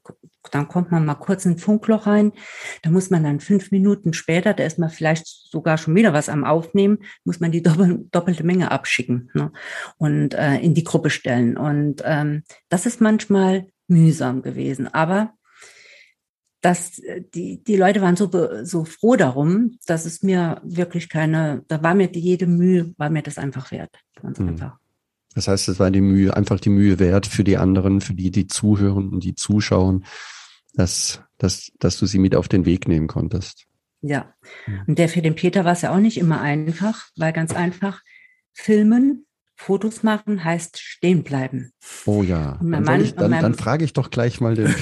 dann 0.51 0.67
kommt 0.67 0.91
man 0.91 1.05
mal 1.05 1.15
kurz 1.15 1.45
in 1.45 1.53
ein 1.53 1.57
Funkloch 1.57 2.07
rein, 2.07 2.33
da 2.81 2.89
muss 2.89 3.09
man 3.09 3.23
dann 3.23 3.39
fünf 3.39 3.71
Minuten 3.71 4.13
später, 4.13 4.53
da 4.53 4.63
ist 4.63 4.79
man 4.79 4.89
vielleicht 4.89 5.27
sogar 5.27 5.77
schon 5.77 5.95
wieder 5.95 6.13
was 6.13 6.29
am 6.29 6.43
Aufnehmen, 6.43 6.99
muss 7.23 7.39
man 7.39 7.51
die 7.51 7.61
doppel, 7.61 8.05
doppelte 8.11 8.43
Menge 8.43 8.71
abschicken 8.71 9.29
ne? 9.33 9.51
und 9.97 10.33
äh, 10.33 10.57
in 10.57 10.73
die 10.73 10.83
Gruppe 10.83 11.09
stellen. 11.09 11.57
Und 11.57 12.01
ähm, 12.05 12.43
das 12.69 12.85
ist 12.85 12.99
manchmal 12.99 13.67
mühsam 13.87 14.41
gewesen. 14.41 14.87
Aber 14.93 15.33
dass 16.67 16.99
äh, 16.99 17.21
die, 17.33 17.63
die 17.63 17.77
Leute 17.77 18.01
waren 18.01 18.17
so, 18.17 18.29
so 18.63 18.83
froh 18.83 19.15
darum, 19.15 19.79
dass 19.85 20.05
es 20.05 20.21
mir 20.21 20.59
wirklich 20.65 21.07
keine, 21.07 21.63
da 21.69 21.81
war 21.81 21.95
mir 21.95 22.11
jede 22.11 22.45
Mühe, 22.45 22.93
war 22.97 23.09
mir 23.09 23.23
das 23.23 23.37
einfach 23.37 23.71
wert. 23.71 23.95
Ganz 24.21 24.37
mhm. 24.37 24.49
einfach. 24.49 24.77
Das 25.33 25.47
heißt, 25.47 25.69
es 25.69 25.79
war 25.79 25.91
die 25.91 26.01
Mühe, 26.01 26.35
einfach 26.35 26.59
die 26.59 26.69
Mühe 26.69 26.99
wert 26.99 27.25
für 27.25 27.45
die 27.45 27.55
anderen, 27.55 28.01
für 28.01 28.13
die, 28.13 28.31
die 28.31 28.47
zuhören 28.47 29.09
und 29.13 29.23
die 29.23 29.33
zuschauen, 29.33 30.03
dass, 30.73 31.21
dass, 31.37 31.71
dass 31.79 31.97
du 31.99 32.05
sie 32.05 32.19
mit 32.19 32.35
auf 32.35 32.49
den 32.49 32.65
Weg 32.65 32.89
nehmen 32.89 33.07
konntest. 33.07 33.65
Ja. 34.01 34.33
Mhm. 34.65 34.81
Und 34.87 34.99
der 34.99 35.07
für 35.07 35.21
den 35.21 35.35
Peter 35.35 35.63
war 35.63 35.71
es 35.71 35.83
ja 35.83 35.93
auch 35.93 35.99
nicht 35.99 36.17
immer 36.17 36.41
einfach, 36.41 37.07
weil 37.15 37.31
ganz 37.31 37.55
einfach 37.55 38.01
filmen 38.51 39.25
Fotos 39.59 40.03
machen 40.03 40.43
heißt 40.43 40.79
stehen 40.79 41.23
bleiben. 41.23 41.71
Oh 42.05 42.21
ja. 42.21 42.59
Dann, 42.61 42.83
Mann, 42.83 43.01
ich, 43.01 43.15
dann, 43.15 43.31
dann, 43.31 43.55
frage 43.55 43.83
ich 43.83 43.91
doch 43.91 44.11
gleich 44.11 44.39
mal 44.39 44.53
den 44.53 44.67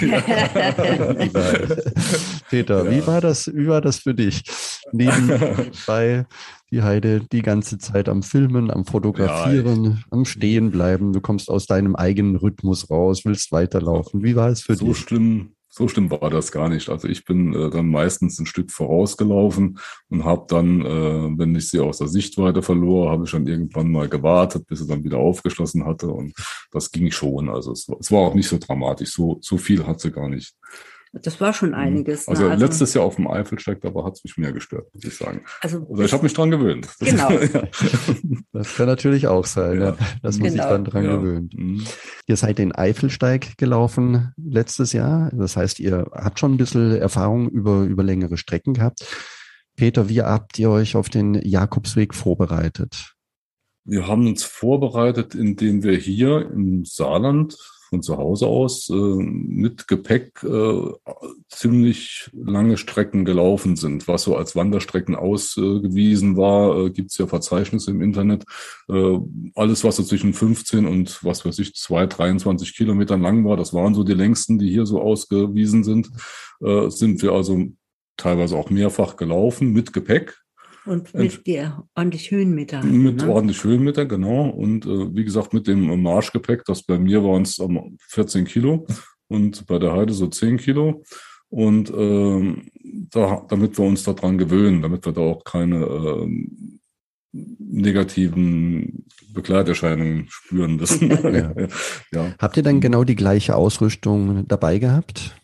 Peter, 2.49 2.83
ja. 2.83 2.91
wie 2.91 3.07
war 3.07 3.21
das, 3.21 3.47
wie 3.55 3.67
war 3.67 3.79
das 3.79 3.99
für 3.99 4.13
dich? 4.13 4.43
Nebenbei 4.91 6.25
die 6.71 6.83
Heide 6.83 7.21
die 7.31 7.41
ganze 7.41 7.77
Zeit 7.77 8.09
am 8.09 8.21
Filmen, 8.21 8.69
am 8.69 8.85
Fotografieren, 8.85 9.85
ja, 9.85 9.97
am 10.11 10.25
Stehen 10.25 10.71
bleiben. 10.71 11.13
Du 11.13 11.21
kommst 11.21 11.49
aus 11.49 11.67
deinem 11.67 11.95
eigenen 11.95 12.35
Rhythmus 12.35 12.89
raus, 12.89 13.21
willst 13.23 13.53
weiterlaufen. 13.53 14.23
Wie 14.23 14.35
war 14.35 14.49
es 14.49 14.61
für 14.61 14.75
so 14.75 14.87
dich? 14.87 14.97
So 14.97 15.07
schlimm 15.07 15.54
so 15.77 15.89
schlimm 15.89 16.09
war 16.09 16.29
das 16.29 16.53
gar 16.53 16.69
nicht. 16.69 16.87
Also 16.87 17.09
ich 17.09 17.25
bin 17.25 17.53
äh, 17.53 17.69
dann 17.69 17.89
meistens 17.89 18.39
ein 18.39 18.45
Stück 18.45 18.71
vorausgelaufen 18.71 19.77
und 20.09 20.23
habe 20.23 20.45
dann, 20.47 20.81
äh, 20.85 21.37
wenn 21.37 21.53
ich 21.53 21.69
sie 21.69 21.81
aus 21.81 21.97
der 21.97 22.07
Sichtweite 22.07 22.61
verlor, 22.61 23.11
habe 23.11 23.25
ich 23.25 23.31
dann 23.31 23.45
irgendwann 23.45 23.91
mal 23.91 24.07
gewartet, 24.07 24.67
bis 24.67 24.79
sie 24.79 24.87
dann 24.87 25.03
wieder 25.03 25.17
aufgeschlossen 25.17 25.85
hatte 25.85 26.07
und 26.07 26.33
das 26.71 26.91
ging 26.91 27.11
schon. 27.11 27.49
Also 27.49 27.73
es 27.73 27.89
war, 27.89 27.97
es 27.99 28.09
war 28.09 28.21
auch 28.21 28.35
nicht 28.35 28.47
so 28.47 28.57
dramatisch. 28.57 29.11
So, 29.11 29.37
so 29.41 29.57
viel 29.57 29.85
hat 29.85 29.99
sie 29.99 30.11
gar 30.11 30.29
nicht. 30.29 30.53
Das 31.21 31.39
war 31.39 31.53
schon 31.53 31.69
mhm. 31.69 31.75
einiges. 31.75 32.27
Also, 32.27 32.43
ne? 32.43 32.51
also 32.51 32.65
letztes 32.65 32.93
Jahr 32.93 33.05
auf 33.05 33.15
dem 33.15 33.27
Eifelsteig, 33.27 33.81
da 33.81 33.93
hat 34.03 34.13
es 34.15 34.23
mich 34.23 34.37
mehr 34.37 34.51
gestört, 34.51 34.93
muss 34.93 35.03
ich 35.03 35.15
sagen. 35.15 35.43
Also, 35.61 35.85
also 35.89 36.03
ich 36.03 36.13
habe 36.13 36.23
mich 36.23 36.33
dran 36.33 36.51
gewöhnt. 36.51 36.87
Das 36.99 37.09
genau. 37.09 37.29
das 38.51 38.75
kann 38.75 38.87
natürlich 38.87 39.27
auch 39.27 39.45
sein, 39.45 39.79
ja. 39.79 39.97
dass 40.21 40.37
man 40.37 40.49
genau. 40.49 40.63
sich 40.63 40.71
dann 40.71 40.85
dran 40.85 41.05
ja. 41.05 41.15
gewöhnt. 41.15 41.53
Mhm. 41.57 41.83
Ihr 42.27 42.37
seid 42.37 42.57
den 42.57 42.73
Eifelsteig 42.73 43.57
gelaufen 43.57 44.33
letztes 44.37 44.93
Jahr. 44.93 45.31
Das 45.33 45.55
heißt, 45.55 45.79
ihr 45.79 46.05
habt 46.11 46.39
schon 46.39 46.53
ein 46.53 46.57
bisschen 46.57 46.97
Erfahrung 46.97 47.49
über, 47.49 47.83
über 47.83 48.03
längere 48.03 48.37
Strecken 48.37 48.73
gehabt. 48.73 49.05
Peter, 49.75 50.09
wie 50.09 50.21
habt 50.21 50.59
ihr 50.59 50.69
euch 50.69 50.95
auf 50.95 51.09
den 51.09 51.35
Jakobsweg 51.35 52.13
vorbereitet? 52.13 53.13
Wir 53.83 54.07
haben 54.07 54.25
uns 54.25 54.43
vorbereitet, 54.43 55.35
indem 55.35 55.83
wir 55.83 55.95
hier 55.95 56.49
im 56.51 56.85
Saarland 56.85 57.55
von 57.89 58.01
zu 58.01 58.17
Hause 58.17 58.47
aus 58.47 58.89
äh, 58.89 58.93
mit 58.93 59.87
Gepäck 59.87 60.43
äh, 60.43 60.91
ziemlich 61.49 62.29
lange 62.33 62.77
Strecken 62.77 63.25
gelaufen 63.25 63.75
sind, 63.75 64.07
was 64.07 64.23
so 64.23 64.35
als 64.35 64.55
Wanderstrecken 64.55 65.15
ausgewiesen 65.15 66.37
war, 66.37 66.77
äh, 66.77 66.89
gibt 66.89 67.11
es 67.11 67.17
ja 67.17 67.27
Verzeichnisse 67.27 67.91
im 67.91 68.01
Internet. 68.01 68.43
Äh, 68.89 69.19
alles, 69.55 69.83
was 69.83 69.97
so 69.97 70.03
zwischen 70.03 70.33
15 70.33 70.85
und 70.85 71.23
was 71.23 71.45
weiß 71.45 71.59
ich, 71.59 71.75
2, 71.75 72.07
23 72.07 72.75
Kilometern 72.75 73.21
lang 73.21 73.45
war, 73.45 73.57
das 73.57 73.73
waren 73.73 73.93
so 73.93 74.03
die 74.03 74.13
längsten, 74.13 74.59
die 74.59 74.69
hier 74.69 74.85
so 74.85 75.01
ausgewiesen 75.01 75.83
sind, 75.83 76.09
äh, 76.61 76.89
sind 76.89 77.21
wir 77.21 77.33
also 77.33 77.65
teilweise 78.17 78.55
auch 78.55 78.69
mehrfach 78.69 79.17
gelaufen 79.17 79.73
mit 79.73 79.93
Gepäck. 79.93 80.44
Und 80.85 81.13
mit 81.13 81.47
der 81.47 81.83
ordentlich 81.95 82.31
Höhenmeter. 82.31 82.83
Mit 82.83 83.21
ne? 83.21 83.29
ordentlich 83.29 83.63
Höhenmeter, 83.63 84.05
genau. 84.05 84.49
Und 84.49 84.85
äh, 84.85 85.15
wie 85.15 85.23
gesagt, 85.23 85.53
mit 85.53 85.67
dem 85.67 86.01
Marschgepäck, 86.01 86.63
das 86.65 86.83
bei 86.83 86.99
mir 86.99 87.23
waren 87.23 87.41
es 87.41 87.59
14 88.09 88.45
Kilo 88.45 88.85
und 89.27 89.65
bei 89.65 89.79
der 89.79 89.93
Heide 89.93 90.13
so 90.13 90.27
10 90.27 90.57
Kilo. 90.57 91.03
Und 91.49 91.91
ähm, 91.95 92.69
da, 93.11 93.45
damit 93.47 93.77
wir 93.77 93.85
uns 93.85 94.03
daran 94.03 94.37
gewöhnen, 94.37 94.81
damit 94.81 95.05
wir 95.05 95.13
da 95.13 95.21
auch 95.21 95.43
keine 95.43 95.85
ähm, 95.85 96.79
negativen 97.31 99.05
Begleiterscheinungen 99.33 100.27
spüren 100.29 100.77
müssen. 100.77 101.09
ja. 101.33 101.53
ja. 102.11 102.35
Habt 102.39 102.57
ihr 102.57 102.63
dann 102.63 102.81
genau 102.81 103.03
die 103.03 103.15
gleiche 103.15 103.55
Ausrüstung 103.55 104.47
dabei 104.47 104.79
gehabt? 104.79 105.35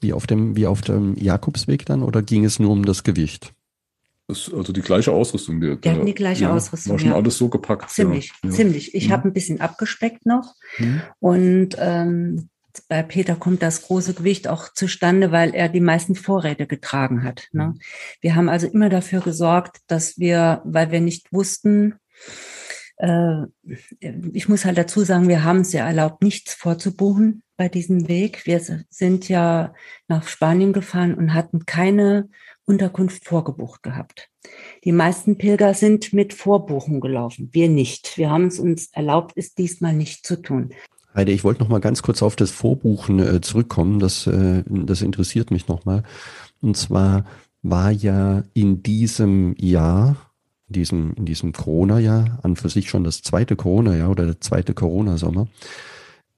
Wie 0.00 0.12
auf 0.12 0.26
dem, 0.26 0.56
wie 0.56 0.66
auf 0.66 0.80
dem 0.80 1.16
Jakobsweg 1.16 1.86
dann 1.86 2.02
oder 2.02 2.22
ging 2.22 2.44
es 2.44 2.58
nur 2.58 2.70
um 2.70 2.84
das 2.84 3.02
Gewicht? 3.02 3.52
Das, 4.28 4.52
also 4.52 4.74
die 4.74 4.82
gleiche 4.82 5.10
Ausrüstung. 5.10 5.60
Die, 5.60 5.82
Wir 5.82 5.92
hatten 5.92 6.04
die 6.04 6.14
gleiche 6.14 6.44
ja, 6.44 6.54
Ausrüstung. 6.54 6.92
War 6.92 6.98
schon 6.98 7.08
ja. 7.08 7.14
alles 7.16 7.38
so 7.38 7.48
gepackt. 7.48 7.88
Ziemlich, 7.90 8.30
ja. 8.44 8.50
ziemlich. 8.50 8.94
Ich 8.94 9.08
mhm. 9.08 9.12
habe 9.12 9.28
ein 9.28 9.32
bisschen 9.32 9.60
abgespeckt 9.62 10.26
noch. 10.26 10.54
Mhm. 10.76 11.00
Und 11.18 11.76
ähm, 11.78 12.50
bei 12.88 13.02
Peter 13.02 13.36
kommt 13.36 13.62
das 13.62 13.82
große 13.82 14.12
Gewicht 14.12 14.46
auch 14.46 14.72
zustande, 14.74 15.32
weil 15.32 15.54
er 15.54 15.70
die 15.70 15.80
meisten 15.80 16.14
Vorräte 16.14 16.66
getragen 16.66 17.24
hat. 17.24 17.48
Ne? 17.52 17.68
Mhm. 17.68 17.80
Wir 18.20 18.34
haben 18.36 18.50
also 18.50 18.66
immer 18.66 18.90
dafür 18.90 19.20
gesorgt, 19.20 19.78
dass 19.86 20.18
wir, 20.18 20.60
weil 20.64 20.90
wir 20.90 21.00
nicht 21.00 21.32
wussten, 21.32 21.94
äh, 22.98 23.44
ich 24.32 24.48
muss 24.48 24.66
halt 24.66 24.76
dazu 24.76 25.04
sagen, 25.04 25.28
wir 25.28 25.42
haben 25.42 25.60
es 25.60 25.72
ja 25.72 25.86
erlaubt, 25.86 26.22
nichts 26.22 26.52
vorzubuchen 26.52 27.42
bei 27.56 27.68
diesem 27.68 28.08
Weg. 28.08 28.44
Wir 28.44 28.60
sind 28.90 29.28
ja 29.28 29.72
nach 30.06 30.28
Spanien 30.28 30.74
gefahren 30.74 31.14
und 31.14 31.32
hatten 31.32 31.64
keine 31.64 32.28
Unterkunft 32.68 33.24
vorgebucht 33.24 33.82
gehabt. 33.82 34.28
Die 34.84 34.92
meisten 34.92 35.38
Pilger 35.38 35.74
sind 35.74 36.12
mit 36.12 36.34
Vorbuchen 36.34 37.00
gelaufen. 37.00 37.48
Wir 37.52 37.68
nicht. 37.68 38.18
Wir 38.18 38.30
haben 38.30 38.46
es 38.46 38.58
uns 38.58 38.90
erlaubt, 38.92 39.32
es 39.36 39.54
diesmal 39.54 39.94
nicht 39.94 40.26
zu 40.26 40.40
tun. 40.40 40.70
Heide, 41.14 41.32
ich 41.32 41.44
wollte 41.44 41.62
noch 41.62 41.70
mal 41.70 41.80
ganz 41.80 42.02
kurz 42.02 42.22
auf 42.22 42.36
das 42.36 42.50
Vorbuchen 42.50 43.18
äh, 43.18 43.40
zurückkommen. 43.40 43.98
Das, 43.98 44.26
äh, 44.26 44.62
das 44.66 45.02
interessiert 45.02 45.50
mich 45.50 45.66
noch 45.66 45.84
mal. 45.84 46.02
Und 46.60 46.76
zwar 46.76 47.24
war 47.62 47.90
ja 47.90 48.44
in 48.52 48.82
diesem 48.82 49.54
Jahr, 49.58 50.16
in 50.68 50.74
diesem, 50.74 51.14
in 51.14 51.24
diesem 51.24 51.52
Corona-Jahr, 51.52 52.38
an 52.42 52.56
für 52.56 52.68
sich 52.68 52.90
schon 52.90 53.02
das 53.02 53.22
zweite 53.22 53.56
Corona-Jahr 53.56 54.10
oder 54.10 54.26
der 54.26 54.40
zweite 54.40 54.74
Corona-Sommer, 54.74 55.48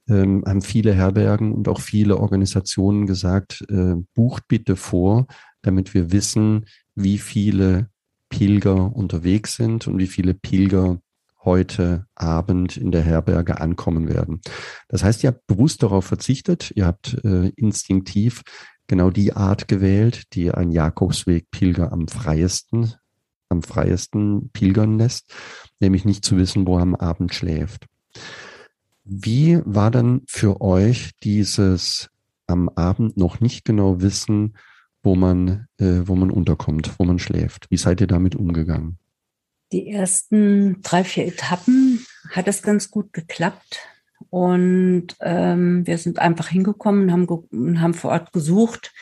ähm, 0.09 0.43
haben 0.47 0.61
viele 0.61 0.93
Herbergen 0.93 1.51
und 1.51 1.67
auch 1.67 1.79
viele 1.79 2.17
Organisationen 2.17 3.05
gesagt, 3.05 3.65
äh, 3.69 3.95
bucht 4.15 4.47
bitte 4.47 4.75
vor, 4.75 5.27
damit 5.61 5.93
wir 5.93 6.11
wissen, 6.11 6.65
wie 6.95 7.17
viele 7.17 7.89
Pilger 8.29 8.95
unterwegs 8.95 9.55
sind 9.55 9.87
und 9.87 9.97
wie 9.97 10.07
viele 10.07 10.33
Pilger 10.33 10.99
heute 11.43 12.05
Abend 12.15 12.77
in 12.77 12.91
der 12.91 13.01
Herberge 13.01 13.59
ankommen 13.59 14.07
werden. 14.07 14.41
Das 14.87 15.03
heißt, 15.03 15.23
ihr 15.23 15.29
habt 15.29 15.47
bewusst 15.47 15.83
darauf 15.83 16.05
verzichtet, 16.05 16.71
ihr 16.75 16.85
habt 16.85 17.17
äh, 17.23 17.49
instinktiv 17.55 18.43
genau 18.87 19.09
die 19.09 19.33
Art 19.33 19.67
gewählt, 19.67 20.33
die 20.33 20.51
ein 20.51 20.71
Jakobsweg-Pilger 20.71 21.91
am 21.91 22.07
freiesten, 22.07 22.93
am 23.49 23.63
freiesten 23.63 24.49
pilgern 24.51 24.97
lässt, 24.97 25.33
nämlich 25.79 26.05
nicht 26.05 26.23
zu 26.23 26.37
wissen, 26.37 26.67
wo 26.67 26.77
er 26.77 26.83
am 26.83 26.95
Abend 26.95 27.33
schläft. 27.33 27.87
Wie 29.03 29.59
war 29.65 29.91
dann 29.91 30.21
für 30.27 30.61
euch 30.61 31.11
dieses 31.23 32.09
am 32.47 32.69
Abend 32.69 33.17
noch 33.17 33.39
nicht 33.39 33.65
genau 33.65 34.01
wissen, 34.01 34.55
wo 35.03 35.15
man, 35.15 35.67
äh, 35.79 36.01
wo 36.05 36.15
man 36.15 36.31
unterkommt, 36.31 36.91
wo 36.97 37.03
man 37.03 37.19
schläft? 37.19 37.67
Wie 37.69 37.77
seid 37.77 38.01
ihr 38.01 38.07
damit 38.07 38.35
umgegangen? 38.35 38.97
Die 39.71 39.89
ersten 39.89 40.81
drei, 40.81 41.03
vier 41.03 41.27
Etappen 41.27 42.05
hat 42.29 42.47
es 42.47 42.61
ganz 42.61 42.91
gut 42.91 43.13
geklappt. 43.13 43.79
Und 44.29 45.15
ähm, 45.21 45.85
wir 45.87 45.97
sind 45.97 46.19
einfach 46.19 46.49
hingekommen 46.49 47.09
und 47.09 47.11
haben, 47.11 47.81
haben 47.81 47.93
vor 47.93 48.11
Ort 48.11 48.31
gesucht, 48.33 48.93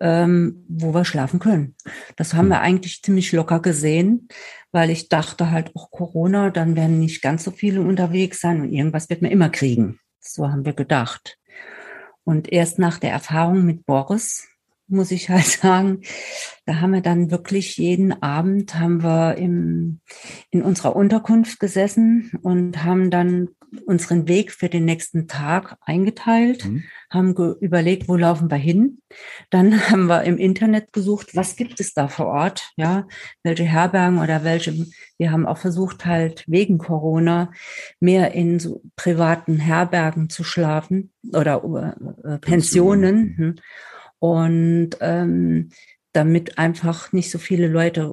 ähm, 0.00 0.64
wo 0.68 0.92
wir 0.92 1.04
schlafen 1.04 1.40
können. 1.40 1.74
Das 2.16 2.34
haben 2.34 2.48
wir 2.48 2.60
eigentlich 2.60 3.02
ziemlich 3.02 3.32
locker 3.32 3.60
gesehen, 3.60 4.28
weil 4.72 4.90
ich 4.90 5.08
dachte 5.08 5.50
halt 5.50 5.74
auch 5.74 5.90
Corona, 5.90 6.50
dann 6.50 6.76
werden 6.76 7.00
nicht 7.00 7.22
ganz 7.22 7.44
so 7.44 7.50
viele 7.50 7.80
unterwegs 7.80 8.40
sein 8.40 8.60
und 8.60 8.72
irgendwas 8.72 9.08
wird 9.08 9.22
man 9.22 9.30
immer 9.30 9.48
kriegen. 9.48 9.98
So 10.20 10.50
haben 10.50 10.66
wir 10.66 10.74
gedacht. 10.74 11.38
Und 12.24 12.52
erst 12.52 12.78
nach 12.78 12.98
der 12.98 13.12
Erfahrung 13.12 13.64
mit 13.64 13.86
Boris 13.86 14.48
muss 14.88 15.10
ich 15.10 15.28
halt 15.28 15.46
sagen, 15.46 16.02
da 16.64 16.80
haben 16.80 16.92
wir 16.92 17.00
dann 17.00 17.30
wirklich 17.30 17.76
jeden 17.76 18.22
Abend 18.22 18.74
haben 18.74 19.02
wir 19.02 19.36
im, 19.36 20.00
in 20.50 20.62
unserer 20.62 20.96
Unterkunft 20.96 21.60
gesessen 21.60 22.32
und 22.42 22.82
haben 22.84 23.10
dann 23.10 23.50
unseren 23.84 24.28
Weg 24.28 24.52
für 24.52 24.68
den 24.68 24.84
nächsten 24.84 25.28
Tag 25.28 25.76
eingeteilt, 25.80 26.64
mhm. 26.64 26.84
haben 27.10 27.34
überlegt, 27.60 28.08
wo 28.08 28.16
laufen 28.16 28.50
wir 28.50 28.56
hin. 28.56 28.98
Dann 29.50 29.80
haben 29.90 30.06
wir 30.06 30.24
im 30.24 30.38
Internet 30.38 30.92
gesucht, 30.92 31.34
was 31.34 31.56
gibt 31.56 31.80
es 31.80 31.92
da 31.94 32.08
vor 32.08 32.26
Ort, 32.26 32.70
ja, 32.76 33.06
welche 33.42 33.64
Herbergen 33.64 34.18
oder 34.18 34.44
welche. 34.44 34.86
Wir 35.18 35.30
haben 35.30 35.46
auch 35.46 35.58
versucht, 35.58 36.04
halt 36.06 36.44
wegen 36.46 36.78
Corona 36.78 37.52
mehr 38.00 38.32
in 38.32 38.58
so 38.58 38.82
privaten 38.96 39.58
Herbergen 39.58 40.28
zu 40.28 40.44
schlafen 40.44 41.12
oder 41.32 41.56
äh, 42.24 42.38
Pensionen. 42.38 42.40
Pensionen. 42.40 43.34
Mhm. 43.36 43.54
Und 44.26 44.90
ähm, 45.00 45.70
damit 46.16 46.56
einfach 46.56 47.12
nicht 47.12 47.30
so 47.30 47.38
viele 47.38 47.68
Leute 47.68 48.10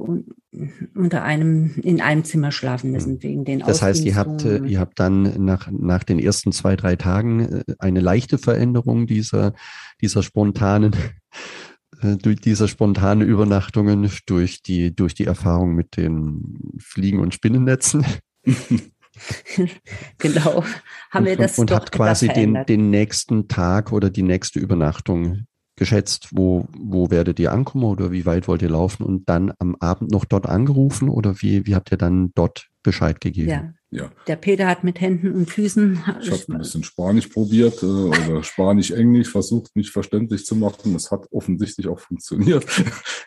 unter 0.93 1.23
einem 1.23 1.73
in 1.81 2.01
einem 2.01 2.25
Zimmer 2.25 2.51
schlafen 2.51 2.91
müssen 2.91 3.13
hm. 3.13 3.23
wegen 3.23 3.45
den 3.45 3.59
Das 3.59 3.81
heißt, 3.81 4.03
ihr 4.03 4.15
habt 4.17 4.43
äh, 4.43 4.57
ihr 4.65 4.81
habt 4.81 4.99
dann 4.99 5.45
nach 5.45 5.71
nach 5.71 6.03
den 6.03 6.19
ersten 6.19 6.51
zwei 6.51 6.75
drei 6.75 6.97
Tagen 6.97 7.39
äh, 7.39 7.63
eine 7.79 8.01
leichte 8.01 8.37
Veränderung 8.37 9.07
dieser 9.07 9.53
dieser 10.01 10.21
spontanen 10.21 10.93
äh, 12.01 12.17
durch 12.17 12.41
dieser 12.41 12.67
spontane 12.67 13.23
Übernachtungen 13.23 14.09
durch 14.25 14.61
die 14.61 14.93
durch 14.93 15.15
die 15.15 15.25
Erfahrung 15.25 15.73
mit 15.73 15.95
den 15.95 16.75
Fliegen 16.79 17.19
und 17.19 17.33
Spinnennetzen. 17.33 18.05
genau, 20.17 20.65
haben 21.09 21.25
wir 21.25 21.37
das 21.37 21.57
und, 21.57 21.71
und 21.71 21.75
habt 21.75 21.93
quasi 21.93 22.27
den 22.27 22.65
den 22.67 22.89
nächsten 22.89 23.47
Tag 23.47 23.93
oder 23.93 24.09
die 24.09 24.23
nächste 24.23 24.59
Übernachtung 24.59 25.45
geschätzt, 25.75 26.29
wo, 26.31 26.67
wo 26.77 27.09
werdet 27.09 27.39
ihr 27.39 27.51
ankommen 27.51 27.85
oder 27.85 28.11
wie 28.11 28.25
weit 28.25 28.47
wollt 28.47 28.61
ihr 28.61 28.69
laufen 28.69 29.03
und 29.03 29.27
dann 29.29 29.53
am 29.59 29.75
Abend 29.79 30.11
noch 30.11 30.25
dort 30.25 30.47
angerufen 30.47 31.09
oder 31.09 31.41
wie, 31.41 31.65
wie 31.65 31.75
habt 31.75 31.91
ihr 31.91 31.97
dann 31.97 32.31
dort 32.35 32.67
Bescheid 32.83 33.19
gegeben? 33.21 33.49
Ja, 33.49 33.73
ja. 33.93 34.09
Der 34.27 34.35
Peter 34.37 34.67
hat 34.67 34.83
mit 34.83 34.99
Händen 34.99 35.33
und 35.33 35.49
Füßen. 35.49 36.03
Ich 36.21 36.31
habe 36.31 36.53
ein 36.53 36.57
bisschen 36.57 36.83
Spanisch 36.83 37.27
probiert 37.27 37.83
äh, 37.83 37.85
oder 37.85 38.43
Spanisch-Englisch 38.43 39.29
versucht, 39.29 39.75
mich 39.75 39.91
verständlich 39.91 40.45
zu 40.45 40.55
machen. 40.55 40.93
Das 40.93 41.11
hat 41.11 41.27
offensichtlich 41.31 41.87
auch 41.87 41.99
funktioniert. 41.99 42.65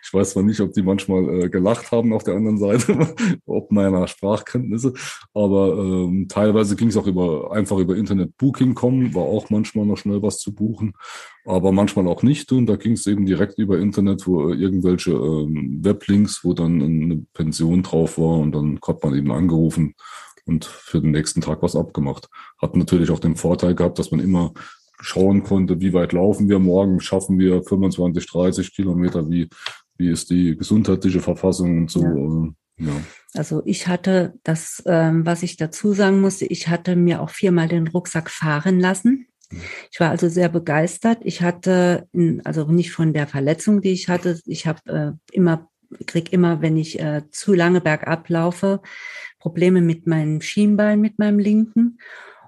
Ich 0.07 0.14
weiß 0.14 0.31
zwar 0.31 0.44
nicht, 0.44 0.61
ob 0.61 0.72
die 0.72 0.83
manchmal 0.83 1.42
äh, 1.42 1.48
gelacht 1.48 1.90
haben 1.90 2.12
auf 2.12 2.22
der 2.22 2.37
anderen 2.37 2.59
Seite, 2.59 3.16
ob 3.46 3.72
meiner 3.72 4.07
Sprachkenntnisse, 4.07 4.92
aber 5.35 5.76
ähm, 5.79 6.29
teilweise 6.29 6.76
ging 6.76 6.88
es 6.88 6.96
auch 6.96 7.09
über 7.09 7.50
einfach 7.52 7.76
über 7.79 7.96
Internet-Booking 7.96 8.76
kommen, 8.76 9.14
war 9.14 9.24
auch 9.24 9.50
manchmal 9.50 9.85
noch 9.85 9.96
schnell 9.96 10.22
was 10.22 10.38
zu 10.38 10.55
buchen, 10.55 10.94
aber 11.44 11.72
manchmal 11.72 12.07
auch 12.07 12.22
nicht. 12.22 12.52
Und 12.52 12.66
da 12.66 12.76
ging 12.76 12.92
es 12.92 13.09
eben 13.09 13.26
direkt 13.26 13.59
über 13.59 13.81
Internet, 13.81 14.29
wo 14.29 14.50
äh, 14.50 14.55
irgendwelche 14.55 15.11
ähm, 15.11 15.81
Weblinks, 15.83 16.44
wo 16.44 16.52
dann 16.52 16.81
eine 16.81 17.26
Pension 17.35 17.83
drauf 17.83 18.16
war 18.16 18.38
und 18.38 18.52
dann 18.52 18.79
hat 18.87 19.02
man 19.02 19.16
eben 19.16 19.33
angerufen 19.33 19.94
und 20.46 20.64
für 20.64 21.00
den 21.00 21.11
nächsten 21.11 21.40
Tag 21.40 21.62
was 21.62 21.76
abgemacht. 21.76 22.28
Hat 22.59 22.76
natürlich 22.76 23.11
auch 23.11 23.18
den 23.18 23.37
Vorteil 23.37 23.74
gehabt, 23.74 23.98
dass 23.98 24.11
man 24.11 24.20
immer 24.20 24.52
schauen 25.00 25.42
konnte, 25.42 25.80
wie 25.80 25.92
weit 25.92 26.12
laufen 26.12 26.48
wir 26.48 26.59
morgen, 26.59 27.00
schaffen 27.00 27.38
wir 27.38 27.62
25, 27.62 28.26
30 28.26 28.74
Kilometer, 28.74 29.28
wie, 29.28 29.48
wie 29.98 30.11
ist 30.11 30.30
die 30.30 30.56
gesundheitliche 30.56 31.20
Verfassung 31.20 31.78
und 31.78 31.90
so. 31.90 32.54
Ja. 32.78 32.87
ja. 32.87 32.92
Also 33.35 33.62
ich 33.66 33.87
hatte 33.88 34.35
das, 34.42 34.82
ähm, 34.87 35.26
was 35.26 35.42
ich 35.42 35.56
dazu 35.56 35.92
sagen 35.92 36.20
musste, 36.20 36.46
ich 36.46 36.68
hatte 36.68 36.96
mir 36.96 37.20
auch 37.20 37.30
viermal 37.30 37.68
den 37.68 37.88
Rucksack 37.88 38.30
fahren 38.30 38.80
lassen. 38.80 39.26
Ich 39.92 40.00
war 40.00 40.11
also 40.11 40.28
sehr 40.28 40.48
begeistert. 40.48 41.18
Ich 41.22 41.42
hatte, 41.42 42.09
also 42.44 42.64
nicht 42.64 42.92
von 42.92 43.12
der 43.12 43.26
Verletzung, 43.26 43.80
die 43.80 43.92
ich 43.92 44.09
hatte, 44.09 44.40
ich 44.44 44.66
habe 44.66 44.80
äh, 44.87 45.35
immer, 45.35 45.68
krieg 46.06 46.32
immer, 46.32 46.62
wenn 46.62 46.76
ich 46.76 46.98
äh, 46.98 47.22
zu 47.30 47.54
lange 47.54 47.80
bergab 47.80 48.28
laufe, 48.28 48.80
Probleme 49.46 49.80
mit 49.80 50.09
meinem 50.09 50.40
Schienbein, 50.40 51.00
mit 51.00 51.20
meinem 51.20 51.38
linken. 51.38 51.98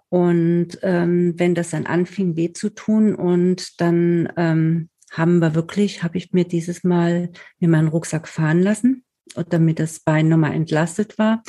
Und 0.08 0.80
ähm, 0.82 1.34
wenn 1.36 1.54
das 1.54 1.70
dann 1.70 1.86
anfing, 1.86 2.34
weh 2.34 2.52
zu 2.52 2.70
tun, 2.70 3.14
und 3.14 3.80
dann 3.80 4.32
ähm, 4.36 4.88
haben 5.12 5.38
wir 5.38 5.54
wirklich, 5.54 6.02
habe 6.02 6.18
ich 6.18 6.32
mir 6.32 6.44
dieses 6.44 6.82
Mal 6.82 7.30
mir 7.60 7.68
meinen 7.68 7.86
Rucksack 7.86 8.26
fahren 8.26 8.60
lassen, 8.60 9.04
damit 9.48 9.78
das 9.78 10.00
Bein 10.00 10.28
nochmal 10.28 10.54
entlastet 10.54 11.18
war. 11.18 11.44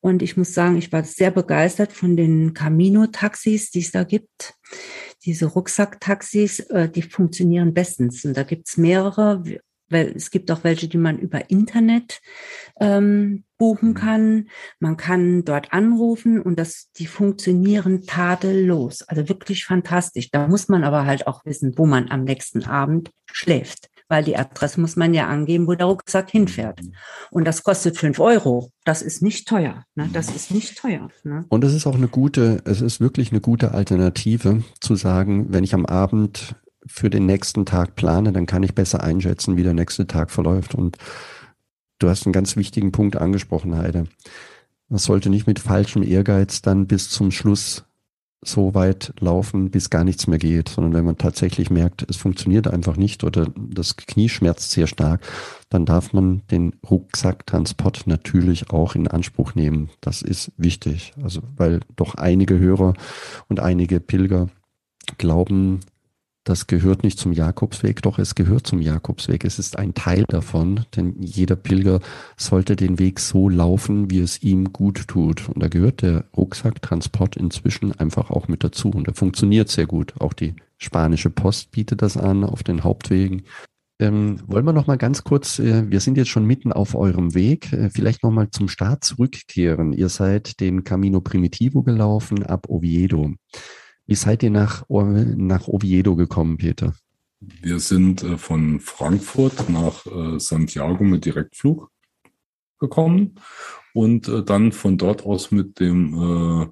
Und 0.00 0.22
ich 0.22 0.38
muss 0.38 0.54
sagen, 0.54 0.78
ich 0.78 0.90
war 0.90 1.04
sehr 1.04 1.32
begeistert 1.32 1.92
von 1.92 2.16
den 2.16 2.54
Camino-Taxis, 2.54 3.70
die 3.70 3.80
es 3.80 3.90
da 3.90 4.04
gibt. 4.04 4.54
Diese 5.26 5.44
Rucksack-Taxis, 5.44 6.60
äh, 6.60 6.88
die 6.88 7.02
funktionieren 7.02 7.74
bestens. 7.74 8.24
Und 8.24 8.38
da 8.38 8.42
gibt 8.42 8.68
es 8.70 8.78
mehrere. 8.78 9.42
Weil 9.90 10.12
es 10.14 10.30
gibt 10.30 10.50
auch 10.50 10.64
welche, 10.64 10.88
die 10.88 10.98
man 10.98 11.18
über 11.18 11.50
Internet 11.50 12.20
ähm, 12.80 13.44
buchen 13.56 13.90
mhm. 13.90 13.94
kann. 13.94 14.48
Man 14.78 14.96
kann 14.96 15.44
dort 15.44 15.72
anrufen 15.72 16.40
und 16.40 16.58
das, 16.58 16.90
die 16.96 17.06
funktionieren 17.06 18.04
tadellos. 18.06 19.02
Also 19.02 19.28
wirklich 19.28 19.64
fantastisch. 19.64 20.30
Da 20.30 20.48
muss 20.48 20.68
man 20.68 20.84
aber 20.84 21.04
halt 21.04 21.26
auch 21.26 21.44
wissen, 21.44 21.74
wo 21.76 21.86
man 21.86 22.10
am 22.10 22.24
nächsten 22.24 22.64
Abend 22.64 23.10
schläft. 23.30 23.90
Weil 24.10 24.24
die 24.24 24.38
Adresse 24.38 24.80
muss 24.80 24.96
man 24.96 25.12
ja 25.12 25.26
angeben, 25.26 25.66
wo 25.66 25.74
der 25.74 25.86
Rucksack 25.86 26.30
hinfährt. 26.30 26.82
Mhm. 26.82 26.94
Und 27.30 27.44
das 27.44 27.62
kostet 27.62 27.98
fünf 27.98 28.18
Euro. 28.20 28.70
Das 28.84 29.02
ist 29.02 29.20
nicht 29.20 29.46
teuer. 29.46 29.84
Ne? 29.96 30.08
Das 30.12 30.30
ist 30.34 30.50
nicht 30.50 30.78
teuer. 30.78 31.08
Ne? 31.24 31.44
Und 31.48 31.62
es 31.62 31.74
ist 31.74 31.86
auch 31.86 31.96
eine 31.96 32.08
gute, 32.08 32.62
es 32.64 32.80
ist 32.80 33.00
wirklich 33.00 33.32
eine 33.32 33.42
gute 33.42 33.72
Alternative 33.72 34.62
zu 34.80 34.96
sagen, 34.96 35.52
wenn 35.52 35.64
ich 35.64 35.74
am 35.74 35.84
Abend 35.84 36.56
für 36.88 37.10
den 37.10 37.26
nächsten 37.26 37.66
Tag 37.66 37.94
plane, 37.94 38.32
dann 38.32 38.46
kann 38.46 38.62
ich 38.62 38.74
besser 38.74 39.02
einschätzen, 39.02 39.56
wie 39.56 39.62
der 39.62 39.74
nächste 39.74 40.06
Tag 40.06 40.30
verläuft. 40.30 40.74
Und 40.74 40.96
du 41.98 42.08
hast 42.08 42.26
einen 42.26 42.32
ganz 42.32 42.56
wichtigen 42.56 42.92
Punkt 42.92 43.16
angesprochen, 43.16 43.76
Heide. 43.76 44.04
Man 44.88 44.98
sollte 44.98 45.30
nicht 45.30 45.46
mit 45.46 45.58
falschem 45.58 46.02
Ehrgeiz 46.02 46.62
dann 46.62 46.86
bis 46.86 47.10
zum 47.10 47.30
Schluss 47.30 47.84
so 48.40 48.74
weit 48.74 49.12
laufen, 49.18 49.70
bis 49.70 49.90
gar 49.90 50.04
nichts 50.04 50.26
mehr 50.26 50.38
geht, 50.38 50.68
sondern 50.68 50.94
wenn 50.94 51.04
man 51.04 51.18
tatsächlich 51.18 51.70
merkt, 51.70 52.08
es 52.08 52.16
funktioniert 52.16 52.68
einfach 52.68 52.96
nicht 52.96 53.24
oder 53.24 53.52
das 53.56 53.96
Knie 53.96 54.28
schmerzt 54.28 54.70
sehr 54.70 54.86
stark, 54.86 55.20
dann 55.70 55.84
darf 55.84 56.12
man 56.12 56.42
den 56.50 56.74
Rucksacktransport 56.88 58.06
natürlich 58.06 58.70
auch 58.70 58.94
in 58.94 59.08
Anspruch 59.08 59.54
nehmen. 59.54 59.90
Das 60.00 60.22
ist 60.22 60.52
wichtig. 60.56 61.12
Also, 61.22 61.42
weil 61.56 61.80
doch 61.96 62.14
einige 62.14 62.58
Hörer 62.58 62.94
und 63.48 63.60
einige 63.60 63.98
Pilger 63.98 64.48
glauben, 65.18 65.80
das 66.48 66.66
gehört 66.66 67.04
nicht 67.04 67.18
zum 67.18 67.32
Jakobsweg, 67.32 68.00
doch 68.00 68.18
es 68.18 68.34
gehört 68.34 68.66
zum 68.66 68.80
Jakobsweg. 68.80 69.44
Es 69.44 69.58
ist 69.58 69.78
ein 69.78 69.92
Teil 69.92 70.24
davon, 70.28 70.86
denn 70.96 71.14
jeder 71.20 71.56
Pilger 71.56 72.00
sollte 72.38 72.74
den 72.74 72.98
Weg 72.98 73.20
so 73.20 73.50
laufen, 73.50 74.10
wie 74.10 74.20
es 74.20 74.42
ihm 74.42 74.72
gut 74.72 75.08
tut. 75.08 75.48
Und 75.50 75.62
da 75.62 75.68
gehört 75.68 76.00
der 76.00 76.24
Rucksacktransport 76.34 77.36
inzwischen 77.36 77.92
einfach 77.92 78.30
auch 78.30 78.48
mit 78.48 78.64
dazu. 78.64 78.88
Und 78.88 79.08
er 79.08 79.14
funktioniert 79.14 79.68
sehr 79.68 79.86
gut. 79.86 80.14
Auch 80.20 80.32
die 80.32 80.54
spanische 80.78 81.28
Post 81.28 81.70
bietet 81.70 82.00
das 82.00 82.16
an 82.16 82.44
auf 82.44 82.62
den 82.62 82.82
Hauptwegen. 82.82 83.42
Ähm, 84.00 84.40
wollen 84.46 84.64
wir 84.64 84.72
noch 84.72 84.86
mal 84.86 84.96
ganz 84.96 85.24
kurz, 85.24 85.58
äh, 85.58 85.90
wir 85.90 86.00
sind 86.00 86.16
jetzt 86.16 86.28
schon 86.28 86.46
mitten 86.46 86.72
auf 86.72 86.94
eurem 86.94 87.34
Weg, 87.34 87.72
äh, 87.72 87.90
vielleicht 87.90 88.22
noch 88.22 88.30
mal 88.30 88.48
zum 88.50 88.68
Start 88.68 89.04
zurückkehren. 89.04 89.92
Ihr 89.92 90.08
seid 90.08 90.60
den 90.60 90.84
Camino 90.84 91.20
Primitivo 91.20 91.82
gelaufen 91.82 92.42
ab 92.44 92.68
Oviedo. 92.68 93.34
Wie 94.08 94.14
seid 94.14 94.42
ihr 94.42 94.50
nach, 94.50 94.86
nach 94.88 95.68
Oviedo 95.68 96.16
gekommen, 96.16 96.56
Peter? 96.56 96.94
Wir 97.40 97.78
sind 97.78 98.22
äh, 98.22 98.38
von 98.38 98.80
Frankfurt 98.80 99.68
nach 99.68 100.06
äh, 100.06 100.40
Santiago 100.40 101.04
mit 101.04 101.26
Direktflug 101.26 101.90
gekommen 102.80 103.34
und 103.92 104.26
äh, 104.26 104.42
dann 104.42 104.72
von 104.72 104.96
dort 104.96 105.26
aus 105.26 105.50
mit 105.50 105.78
dem 105.78 106.14
äh, 106.14 106.66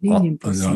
ja, 0.00 0.20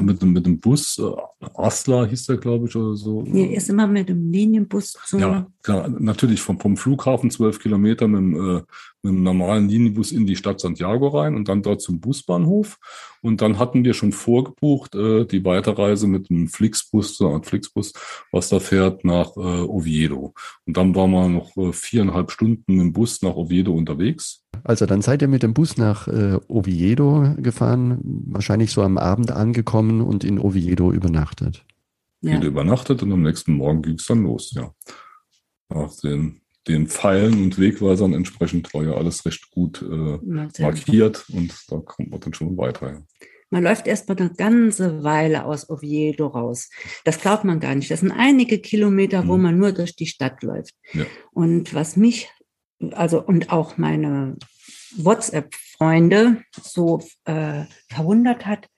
mit, 0.00 0.22
mit 0.22 0.46
dem 0.46 0.60
Bus, 0.60 0.98
äh, 0.98 1.46
Asla 1.54 2.06
hieß 2.06 2.26
der, 2.26 2.36
glaube 2.36 2.68
ich, 2.68 2.76
oder 2.76 2.94
so. 2.94 3.22
Nee, 3.22 3.52
erst 3.52 3.68
immer 3.68 3.88
mit 3.88 4.08
dem 4.08 4.30
Linienbus. 4.30 4.96
Zum 5.04 5.18
ja, 5.18 5.46
klar, 5.66 5.88
natürlich 5.88 6.40
vom, 6.40 6.60
vom 6.60 6.76
Flughafen 6.76 7.28
zwölf 7.30 7.58
Kilometer 7.58 8.06
mit 8.06 8.20
dem, 8.20 8.34
äh, 8.34 8.62
mit 9.02 9.12
dem 9.12 9.22
normalen 9.24 9.68
Linienbus 9.68 10.12
in 10.12 10.24
die 10.24 10.36
Stadt 10.36 10.60
Santiago 10.60 11.08
rein 11.08 11.34
und 11.34 11.48
dann 11.48 11.62
dort 11.62 11.82
zum 11.82 11.98
Busbahnhof. 11.98 12.78
Und 13.20 13.42
dann 13.42 13.58
hatten 13.58 13.82
wir 13.82 13.92
schon 13.92 14.12
vorgebucht 14.12 14.94
äh, 14.94 15.26
die 15.26 15.44
Weiterreise 15.44 16.06
mit 16.06 16.30
dem 16.30 16.46
Flixbus, 16.46 17.16
so 17.16 17.34
ein 17.34 17.42
Flixbus, 17.42 17.92
was 18.30 18.48
da 18.48 18.60
fährt 18.60 19.04
nach 19.04 19.36
äh, 19.36 19.40
Oviedo. 19.40 20.34
Und 20.66 20.76
dann 20.76 20.94
waren 20.94 21.10
wir 21.10 21.28
noch 21.28 21.56
äh, 21.56 21.72
viereinhalb 21.72 22.30
Stunden 22.30 22.80
im 22.80 22.92
Bus 22.92 23.20
nach 23.22 23.34
Oviedo 23.34 23.72
unterwegs. 23.72 24.44
Also 24.62 24.86
dann 24.86 25.02
seid 25.02 25.20
ihr 25.20 25.28
mit 25.28 25.42
dem 25.42 25.52
Bus 25.52 25.76
nach 25.76 26.06
äh, 26.06 26.38
Oviedo 26.46 27.34
gefahren, 27.38 27.98
wahrscheinlich 28.28 28.70
so 28.70 28.82
am 28.82 28.98
Abend 28.98 29.32
angekommen 29.32 30.00
und 30.00 30.22
in 30.22 30.38
Oviedo 30.38 30.92
übernachtet. 30.92 31.64
Ja. 32.22 32.40
übernachtet 32.40 33.02
und 33.02 33.12
am 33.12 33.22
nächsten 33.22 33.52
Morgen 33.52 33.82
ging 33.82 33.96
es 33.96 34.06
dann 34.06 34.22
los, 34.22 34.52
ja. 34.54 34.72
Nach 35.68 35.94
den, 36.00 36.40
den 36.68 36.86
Pfeilen 36.86 37.42
und 37.42 37.58
Wegweisern 37.58 38.14
entsprechend 38.14 38.72
war 38.74 38.84
ja 38.84 38.92
alles 38.92 39.24
recht 39.24 39.50
gut 39.50 39.82
äh, 39.82 40.18
markiert 40.22 41.28
und 41.30 41.54
da 41.68 41.78
kommt 41.78 42.10
man 42.10 42.20
dann 42.20 42.34
schon 42.34 42.56
weiter. 42.56 42.92
Ja. 42.92 43.02
Man 43.50 43.62
läuft 43.62 43.86
erst 43.86 44.08
mal 44.08 44.16
eine 44.18 44.30
ganze 44.30 45.04
Weile 45.04 45.44
aus 45.44 45.70
Oviedo 45.70 46.26
raus. 46.26 46.68
Das 47.04 47.20
glaubt 47.20 47.44
man 47.44 47.60
gar 47.60 47.74
nicht. 47.76 47.90
Das 47.90 48.00
sind 48.00 48.10
einige 48.10 48.58
Kilometer, 48.58 49.28
wo 49.28 49.36
mhm. 49.36 49.42
man 49.42 49.58
nur 49.58 49.72
durch 49.72 49.94
die 49.94 50.06
Stadt 50.06 50.42
läuft. 50.42 50.74
Ja. 50.92 51.06
Und 51.32 51.72
was 51.72 51.96
mich 51.96 52.28
also 52.92 53.22
und 53.22 53.50
auch 53.52 53.76
meine 53.78 54.36
WhatsApp-Freunde 54.96 56.42
so 56.60 57.02
äh, 57.24 57.64
verwundert 57.88 58.46
hat, 58.46 58.68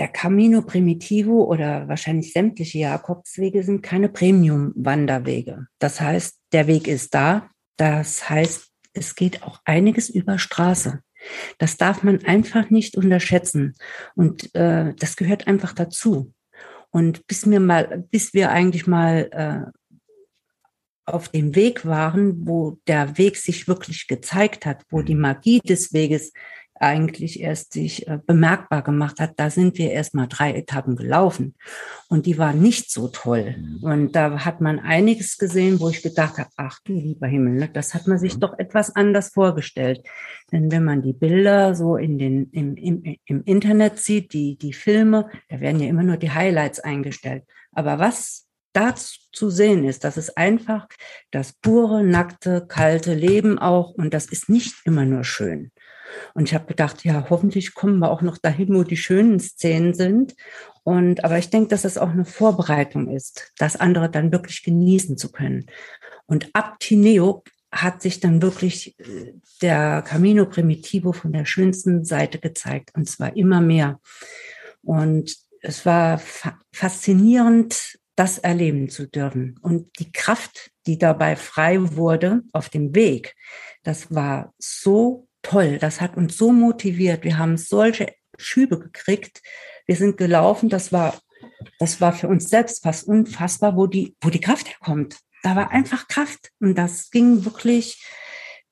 der 0.00 0.08
Camino 0.08 0.62
Primitivo 0.62 1.44
oder 1.44 1.86
wahrscheinlich 1.86 2.32
sämtliche 2.32 2.78
Jakobswege 2.78 3.62
sind 3.62 3.82
keine 3.82 4.08
Premium-Wanderwege. 4.08 5.66
Das 5.78 6.00
heißt, 6.00 6.38
der 6.52 6.66
Weg 6.66 6.88
ist 6.88 7.14
da. 7.14 7.50
Das 7.76 8.28
heißt, 8.30 8.70
es 8.94 9.14
geht 9.14 9.42
auch 9.42 9.60
einiges 9.66 10.08
über 10.08 10.38
Straße. 10.38 11.00
Das 11.58 11.76
darf 11.76 12.02
man 12.02 12.24
einfach 12.24 12.70
nicht 12.70 12.96
unterschätzen. 12.96 13.74
Und 14.14 14.54
äh, 14.54 14.94
das 14.98 15.16
gehört 15.16 15.46
einfach 15.46 15.74
dazu. 15.74 16.32
Und 16.90 17.26
bis 17.26 17.48
wir 17.48 17.60
mal, 17.60 18.04
bis 18.10 18.32
wir 18.32 18.50
eigentlich 18.50 18.86
mal 18.86 19.28
äh, 19.32 19.70
auf 21.04 21.28
dem 21.28 21.54
Weg 21.54 21.84
waren, 21.84 22.46
wo 22.46 22.78
der 22.86 23.18
Weg 23.18 23.36
sich 23.36 23.68
wirklich 23.68 24.06
gezeigt 24.06 24.64
hat, 24.64 24.84
wo 24.88 25.02
die 25.02 25.14
mhm. 25.14 25.22
Magie 25.22 25.60
des 25.60 25.92
Weges 25.92 26.32
eigentlich 26.80 27.40
erst 27.40 27.74
sich 27.74 28.08
äh, 28.08 28.18
bemerkbar 28.26 28.82
gemacht 28.82 29.20
hat, 29.20 29.34
da 29.36 29.50
sind 29.50 29.76
wir 29.78 29.92
erst 29.92 30.14
mal 30.14 30.26
drei 30.26 30.54
Etappen 30.54 30.96
gelaufen 30.96 31.54
und 32.08 32.26
die 32.26 32.38
waren 32.38 32.60
nicht 32.60 32.90
so 32.90 33.08
toll. 33.08 33.54
Mhm. 33.56 33.82
Und 33.82 34.12
da 34.16 34.44
hat 34.44 34.60
man 34.60 34.80
einiges 34.80 35.36
gesehen, 35.36 35.78
wo 35.78 35.90
ich 35.90 36.02
gedacht 36.02 36.38
habe, 36.38 36.50
ach 36.56 36.78
du 36.84 36.94
lieber 36.94 37.26
Himmel, 37.26 37.54
ne, 37.54 37.70
das 37.72 37.94
hat 37.94 38.06
man 38.06 38.18
sich 38.18 38.38
doch 38.38 38.58
etwas 38.58 38.96
anders 38.96 39.28
vorgestellt. 39.28 40.02
Denn 40.50 40.72
wenn 40.72 40.84
man 40.84 41.02
die 41.02 41.12
Bilder 41.12 41.74
so 41.74 41.96
in 41.96 42.18
den, 42.18 42.50
im, 42.50 42.76
im, 42.76 43.16
im 43.24 43.44
Internet 43.44 43.98
sieht, 43.98 44.32
die, 44.32 44.56
die 44.56 44.72
Filme, 44.72 45.28
da 45.48 45.60
werden 45.60 45.80
ja 45.80 45.88
immer 45.88 46.02
nur 46.02 46.16
die 46.16 46.30
Highlights 46.30 46.80
eingestellt. 46.80 47.44
Aber 47.72 47.98
was 47.98 48.46
da 48.72 48.94
zu 48.94 49.50
sehen 49.50 49.84
ist. 49.84 50.04
Das 50.04 50.16
ist 50.16 50.36
einfach 50.36 50.86
das 51.30 51.52
pure, 51.52 52.04
nackte, 52.04 52.66
kalte 52.68 53.14
Leben 53.14 53.58
auch. 53.58 53.90
Und 53.90 54.14
das 54.14 54.26
ist 54.26 54.48
nicht 54.48 54.74
immer 54.84 55.04
nur 55.04 55.24
schön. 55.24 55.72
Und 56.34 56.48
ich 56.48 56.54
habe 56.54 56.66
gedacht, 56.66 57.04
ja, 57.04 57.26
hoffentlich 57.30 57.74
kommen 57.74 57.98
wir 57.98 58.10
auch 58.10 58.22
noch 58.22 58.38
dahin, 58.38 58.74
wo 58.74 58.82
die 58.82 58.96
schönen 58.96 59.40
Szenen 59.40 59.94
sind. 59.94 60.34
Und 60.82 61.24
aber 61.24 61.38
ich 61.38 61.50
denke, 61.50 61.68
dass 61.68 61.84
es 61.84 61.98
auch 61.98 62.10
eine 62.10 62.24
Vorbereitung 62.24 63.08
ist, 63.08 63.52
das 63.58 63.76
andere 63.76 64.10
dann 64.10 64.32
wirklich 64.32 64.62
genießen 64.62 65.16
zu 65.16 65.30
können. 65.30 65.66
Und 66.26 66.50
ab 66.54 66.78
Tineo 66.80 67.42
hat 67.72 68.02
sich 68.02 68.20
dann 68.20 68.42
wirklich 68.42 68.98
äh, 68.98 69.34
der 69.62 70.02
Camino 70.02 70.46
Primitivo 70.46 71.12
von 71.12 71.32
der 71.32 71.44
schönsten 71.44 72.04
Seite 72.04 72.38
gezeigt, 72.38 72.90
und 72.94 73.08
zwar 73.08 73.36
immer 73.36 73.60
mehr. 73.60 74.00
Und 74.82 75.36
es 75.60 75.84
war 75.86 76.18
fa 76.18 76.58
faszinierend, 76.72 77.98
das 78.16 78.38
erleben 78.38 78.88
zu 78.88 79.08
dürfen. 79.08 79.58
Und 79.62 79.98
die 79.98 80.12
Kraft, 80.12 80.70
die 80.86 80.98
dabei 80.98 81.36
frei 81.36 81.78
wurde 81.96 82.42
auf 82.52 82.68
dem 82.68 82.94
Weg, 82.94 83.34
das 83.82 84.14
war 84.14 84.52
so 84.58 85.26
toll. 85.42 85.78
Das 85.78 86.00
hat 86.00 86.16
uns 86.16 86.36
so 86.36 86.52
motiviert. 86.52 87.24
Wir 87.24 87.38
haben 87.38 87.56
solche 87.56 88.14
Schübe 88.38 88.78
gekriegt. 88.78 89.42
Wir 89.86 89.96
sind 89.96 90.16
gelaufen. 90.16 90.68
Das 90.68 90.92
war, 90.92 91.20
das 91.78 92.00
war 92.00 92.12
für 92.12 92.28
uns 92.28 92.48
selbst 92.48 92.82
fast 92.82 93.06
unfassbar, 93.06 93.76
wo 93.76 93.86
die, 93.86 94.16
wo 94.20 94.30
die 94.30 94.40
Kraft 94.40 94.68
herkommt. 94.68 95.18
Da 95.42 95.56
war 95.56 95.70
einfach 95.70 96.08
Kraft. 96.08 96.50
Und 96.60 96.76
das 96.76 97.10
ging 97.10 97.44
wirklich 97.44 98.04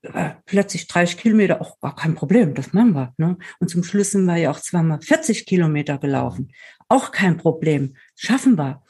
äh, 0.02 0.31
plötzlich 0.46 0.87
30 0.87 1.18
Kilometer, 1.18 1.61
auch 1.61 1.81
gar 1.81 1.96
kein 1.96 2.14
Problem, 2.14 2.54
das 2.54 2.72
machen 2.72 2.92
wir. 2.92 3.14
Ne? 3.16 3.37
Und 3.59 3.68
zum 3.68 3.83
Schluss 3.83 4.12
sind 4.12 4.26
wir 4.26 4.37
ja 4.37 4.50
auch 4.50 4.61
zweimal 4.61 5.00
40 5.00 5.46
Kilometer 5.46 5.98
gelaufen. 5.98 6.52
Auch 6.88 7.11
kein 7.11 7.37
Problem. 7.37 7.96
Schaffen 8.14 8.57
wir 8.57 8.83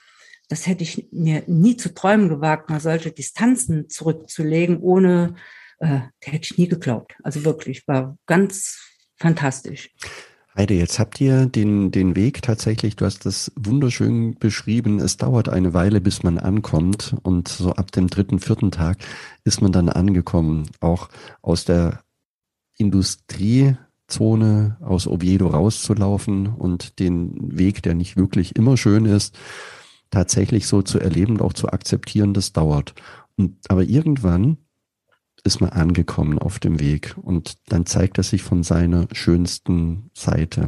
das 0.48 0.66
hätte 0.66 0.82
ich 0.82 1.08
mir 1.12 1.42
nie 1.46 1.76
zu 1.76 1.94
träumen 1.94 2.28
gewagt, 2.28 2.70
mal 2.70 2.80
solche 2.80 3.12
Distanzen 3.12 3.88
zurückzulegen, 3.88 4.78
ohne, 4.78 5.34
äh, 5.78 6.00
hätte 6.22 6.42
ich 6.42 6.58
nie 6.58 6.68
geglaubt. 6.68 7.14
Also 7.22 7.44
wirklich, 7.44 7.86
war 7.86 8.16
ganz 8.26 8.78
fantastisch. 9.16 9.90
Heide, 10.56 10.74
jetzt 10.74 10.98
habt 10.98 11.20
ihr 11.20 11.46
den, 11.46 11.92
den 11.92 12.16
Weg 12.16 12.42
tatsächlich, 12.42 12.96
du 12.96 13.04
hast 13.04 13.26
das 13.26 13.52
wunderschön 13.54 14.34
beschrieben, 14.40 14.98
es 14.98 15.16
dauert 15.16 15.48
eine 15.48 15.72
Weile, 15.72 16.00
bis 16.00 16.24
man 16.24 16.36
ankommt 16.36 17.14
und 17.22 17.46
so 17.46 17.74
ab 17.74 17.92
dem 17.92 18.08
dritten, 18.08 18.40
vierten 18.40 18.72
Tag 18.72 18.98
ist 19.44 19.62
man 19.62 19.70
dann 19.70 19.88
angekommen, 19.88 20.68
auch 20.80 21.10
aus 21.42 21.64
der 21.64 22.02
Industriezone 22.76 24.78
aus 24.80 25.06
Oviedo 25.06 25.46
rauszulaufen 25.46 26.48
und 26.48 26.98
den 26.98 27.56
Weg, 27.56 27.84
der 27.84 27.94
nicht 27.94 28.16
wirklich 28.16 28.56
immer 28.56 28.76
schön 28.76 29.04
ist, 29.04 29.38
tatsächlich 30.10 30.66
so 30.66 30.82
zu 30.82 30.98
erleben 30.98 31.34
und 31.34 31.42
auch 31.42 31.52
zu 31.52 31.68
akzeptieren, 31.68 32.34
das 32.34 32.52
dauert. 32.52 32.94
aber 33.68 33.84
irgendwann 33.84 34.56
ist 35.48 35.62
man 35.62 35.70
angekommen 35.70 36.38
auf 36.38 36.58
dem 36.58 36.78
Weg 36.78 37.16
und 37.22 37.56
dann 37.68 37.87
zeigt 37.87 38.18
er 38.18 38.22
sich 38.22 38.42
von 38.42 38.62
seiner 38.62 39.08
schönsten 39.12 40.11
Seite. 40.12 40.66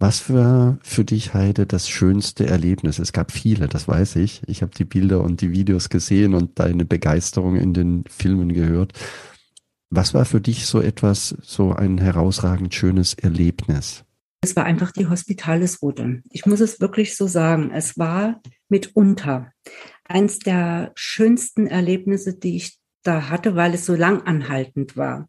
Was 0.00 0.28
war 0.28 0.78
für 0.82 1.04
dich, 1.04 1.32
Heide, 1.32 1.64
das 1.64 1.88
schönste 1.88 2.46
Erlebnis? 2.46 2.98
Es 2.98 3.12
gab 3.12 3.30
viele, 3.30 3.68
das 3.68 3.86
weiß 3.86 4.16
ich. 4.16 4.42
Ich 4.48 4.62
habe 4.62 4.72
die 4.76 4.84
Bilder 4.84 5.22
und 5.22 5.40
die 5.40 5.52
Videos 5.52 5.90
gesehen 5.90 6.34
und 6.34 6.58
deine 6.58 6.84
Begeisterung 6.84 7.54
in 7.54 7.72
den 7.72 8.02
Filmen 8.10 8.52
gehört. 8.52 8.92
Was 9.90 10.12
war 10.12 10.24
für 10.24 10.40
dich 10.40 10.66
so 10.66 10.80
etwas, 10.80 11.36
so 11.42 11.72
ein 11.72 11.98
herausragend 11.98 12.74
schönes 12.74 13.14
Erlebnis? 13.14 14.04
Es 14.40 14.56
war 14.56 14.64
einfach 14.64 14.90
die 14.90 15.06
Hospitalisroute. 15.06 16.20
Ich 16.30 16.46
muss 16.46 16.58
es 16.58 16.80
wirklich 16.80 17.16
so 17.16 17.28
sagen. 17.28 17.70
Es 17.72 17.96
war 17.96 18.42
mitunter 18.68 19.52
eins 20.04 20.40
der 20.40 20.90
schönsten 20.96 21.68
Erlebnisse, 21.68 22.34
die 22.34 22.56
ich 22.56 22.78
da 23.04 23.28
hatte, 23.28 23.54
weil 23.54 23.74
es 23.74 23.86
so 23.86 23.94
langanhaltend 23.94 24.96
war. 24.96 25.28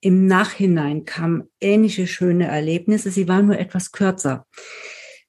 Im 0.00 0.26
Nachhinein 0.26 1.04
kamen 1.04 1.48
ähnliche 1.60 2.06
schöne 2.06 2.46
Erlebnisse. 2.46 3.10
Sie 3.10 3.28
waren 3.28 3.46
nur 3.46 3.58
etwas 3.58 3.92
kürzer. 3.92 4.46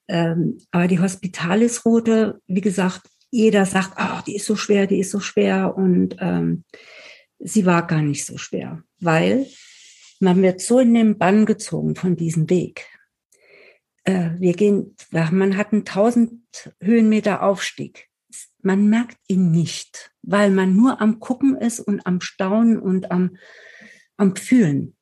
Ähm, 0.08 0.58
aber 0.70 0.88
die 0.88 1.00
Hospitalisroute, 1.00 2.40
wie 2.46 2.60
gesagt, 2.60 3.02
jeder 3.30 3.64
sagt, 3.66 3.92
ach, 3.96 4.22
die 4.22 4.36
ist 4.36 4.46
so 4.46 4.56
schwer, 4.56 4.86
die 4.86 5.00
ist 5.00 5.10
so 5.10 5.20
schwer. 5.20 5.76
Und 5.76 6.16
ähm, 6.20 6.64
sie 7.38 7.66
war 7.66 7.86
gar 7.86 8.02
nicht 8.02 8.24
so 8.24 8.38
schwer, 8.38 8.82
weil 9.00 9.46
man 10.20 10.40
wird 10.42 10.60
so 10.60 10.78
in 10.78 10.94
den 10.94 11.18
Bann 11.18 11.46
gezogen 11.46 11.96
von 11.96 12.16
diesem 12.16 12.48
Weg. 12.48 12.86
Äh, 14.04 14.30
wir 14.38 14.54
gehen, 14.54 14.96
man 15.10 15.56
hat 15.56 15.72
einen 15.72 15.82
1000 15.82 16.74
Höhenmeter 16.80 17.42
Aufstieg. 17.42 18.08
Man 18.62 18.88
merkt 18.88 19.18
ihn 19.26 19.50
nicht, 19.50 20.12
weil 20.22 20.50
man 20.50 20.74
nur 20.76 21.00
am 21.00 21.20
Gucken 21.20 21.56
ist 21.56 21.80
und 21.80 22.06
am 22.06 22.20
Staunen 22.20 22.78
und 22.78 23.10
am, 23.10 23.36
am 24.16 24.36
Fühlen. 24.36 24.96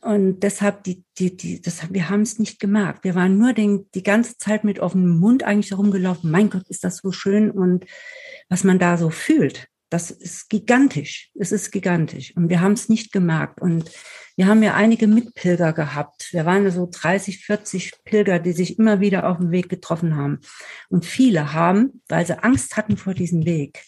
Und 0.00 0.40
deshalb, 0.40 0.84
die, 0.84 1.04
die, 1.18 1.36
die, 1.36 1.60
das, 1.60 1.92
wir 1.92 2.08
haben 2.08 2.22
es 2.22 2.38
nicht 2.38 2.60
gemerkt. 2.60 3.02
Wir 3.02 3.14
waren 3.14 3.36
nur 3.36 3.52
den, 3.52 3.90
die 3.94 4.04
ganze 4.04 4.36
Zeit 4.36 4.62
mit 4.62 4.78
offenem 4.78 5.18
Mund 5.18 5.42
eigentlich 5.42 5.72
herumgelaufen. 5.72 6.30
Mein 6.30 6.50
Gott, 6.50 6.68
ist 6.68 6.84
das 6.84 6.98
so 6.98 7.10
schön 7.10 7.50
und 7.50 7.84
was 8.48 8.62
man 8.62 8.78
da 8.78 8.96
so 8.96 9.10
fühlt. 9.10 9.68
Das 9.90 10.10
ist 10.10 10.50
gigantisch. 10.50 11.30
Es 11.34 11.52
ist 11.52 11.70
gigantisch. 11.70 12.36
Und 12.36 12.50
wir 12.50 12.60
haben 12.60 12.72
es 12.72 12.88
nicht 12.88 13.12
gemerkt. 13.12 13.60
Und 13.60 13.90
wir 14.36 14.46
haben 14.46 14.62
ja 14.62 14.74
einige 14.74 15.06
Mitpilger 15.06 15.72
gehabt. 15.72 16.28
Wir 16.32 16.44
waren 16.44 16.70
so 16.70 16.88
30, 16.90 17.44
40 17.44 17.92
Pilger, 18.04 18.38
die 18.38 18.52
sich 18.52 18.78
immer 18.78 19.00
wieder 19.00 19.28
auf 19.28 19.38
dem 19.38 19.50
Weg 19.50 19.68
getroffen 19.68 20.16
haben. 20.16 20.40
Und 20.88 21.06
viele 21.06 21.52
haben, 21.52 22.02
weil 22.08 22.26
sie 22.26 22.42
Angst 22.42 22.76
hatten 22.76 22.96
vor 22.96 23.14
diesem 23.14 23.46
Weg, 23.46 23.82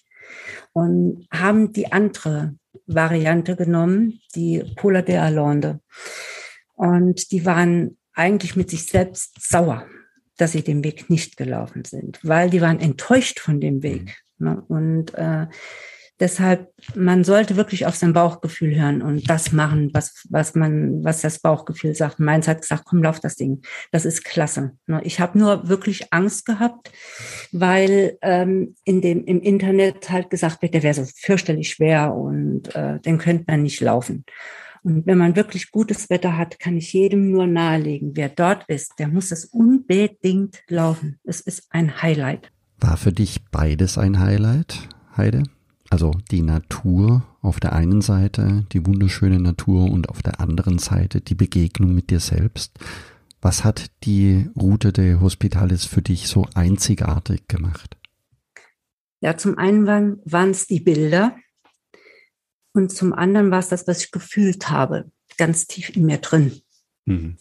und 0.73 1.27
haben 1.33 1.73
die 1.73 1.93
andere 1.93 2.55
Variante 2.87 3.57
genommen, 3.57 4.21
die 4.35 4.63
Pola 4.77 5.03
de 5.03 5.17
Alonde. 5.17 5.81
Und 6.75 7.31
die 7.33 7.45
waren 7.45 7.97
eigentlich 8.15 8.57
mit 8.57 8.71
sich 8.71 8.87
selbst 8.87 9.35
sauer, 9.41 9.87
dass 10.37 10.53
sie 10.53 10.63
den 10.63 10.83
Weg 10.85 11.11
nicht 11.11 11.37
gelaufen 11.37 11.85
sind, 11.85 12.19
weil 12.23 12.51
die 12.51 12.61
waren 12.61 12.81
enttäuscht 12.81 13.41
von 13.41 13.61
dem 13.61 13.83
Weg. 13.83 14.23
Ne? 14.41 14.63
Und 14.69 15.15
äh, 15.15 15.47
Deshalb, 16.21 16.71
man 16.95 17.25
sollte 17.25 17.57
wirklich 17.57 17.87
auf 17.87 17.97
sein 17.97 18.13
Bauchgefühl 18.13 18.79
hören 18.79 19.01
und 19.01 19.29
das 19.31 19.53
machen, 19.53 19.89
was, 19.95 20.27
was 20.29 20.55
man, 20.55 21.03
was 21.03 21.23
das 21.23 21.39
Bauchgefühl 21.39 21.95
sagt. 21.95 22.21
Meins 22.21 22.47
hat 22.47 22.61
gesagt, 22.61 22.85
komm, 22.85 23.03
lauf 23.03 23.21
das 23.21 23.37
Ding. 23.37 23.63
Das 23.91 24.05
ist 24.05 24.23
klasse. 24.23 24.73
Ne, 24.87 25.01
ich 25.03 25.19
habe 25.19 25.39
nur 25.39 25.71
wirklich 25.71 26.13
Angst 26.13 26.45
gehabt, 26.45 26.93
weil 27.53 28.19
ähm, 28.21 28.75
in 28.85 29.01
dem, 29.01 29.25
im 29.25 29.41
Internet 29.41 30.11
halt 30.11 30.29
gesagt 30.29 30.61
wird, 30.61 30.75
der 30.75 30.83
wäre 30.83 30.95
so 30.95 31.07
fürchterlich 31.07 31.71
schwer 31.71 32.15
und 32.15 32.75
äh, 32.75 33.01
den 33.01 33.17
könnte 33.17 33.45
man 33.49 33.63
nicht 33.63 33.81
laufen. 33.81 34.27
Und 34.83 35.07
wenn 35.07 35.17
man 35.17 35.37
wirklich 35.37 35.71
gutes 35.71 36.11
Wetter 36.11 36.37
hat, 36.37 36.59
kann 36.59 36.77
ich 36.77 36.93
jedem 36.93 37.31
nur 37.31 37.47
nahelegen, 37.47 38.13
wer 38.15 38.29
dort 38.29 38.65
ist, 38.69 38.99
der 38.99 39.09
muss 39.09 39.33
es 39.33 39.47
unbedingt 39.47 40.63
laufen. 40.69 41.19
Es 41.25 41.41
ist 41.41 41.67
ein 41.71 42.03
Highlight. 42.03 42.51
War 42.81 42.97
für 42.97 43.13
dich 43.13 43.45
beides 43.51 43.99
ein 43.99 44.19
Highlight, 44.21 44.89
Heide? 45.17 45.43
Also 45.91 46.13
die 46.31 46.41
Natur 46.41 47.23
auf 47.43 47.61
der 47.61 47.75
einen 47.75 48.01
Seite, 48.01 48.65
die 48.73 48.87
wunderschöne 48.87 49.39
Natur 49.39 49.91
und 49.91 50.09
auf 50.09 50.23
der 50.23 50.41
anderen 50.41 50.79
Seite 50.79 51.21
die 51.21 51.35
Begegnung 51.35 51.95
mit 51.95 52.11
dir 52.11 52.21
selbst. 52.21 52.79
Was 53.43 53.65
hat 53.65 53.91
die 54.05 54.49
Route 54.59 54.93
de 54.93 55.21
Hospitalis 55.21 55.85
für 55.85 56.01
dich 56.01 56.29
so 56.29 56.47
einzigartig 56.55 57.49
gemacht? 57.49 57.99
Ja, 59.21 59.37
zum 59.37 59.59
einen 59.59 59.87
waren 59.87 60.51
es 60.51 60.67
die 60.67 60.81
Bilder 60.81 61.37
und 62.73 62.93
zum 62.93 63.13
anderen 63.13 63.51
war 63.51 63.59
es 63.59 63.69
das, 63.69 63.87
was 63.87 64.05
ich 64.05 64.11
gefühlt 64.11 64.71
habe, 64.71 65.11
ganz 65.37 65.67
tief 65.67 65.95
in 65.95 66.07
mir 66.07 66.19
drin. 66.19 66.63
Mhm. 67.05 67.37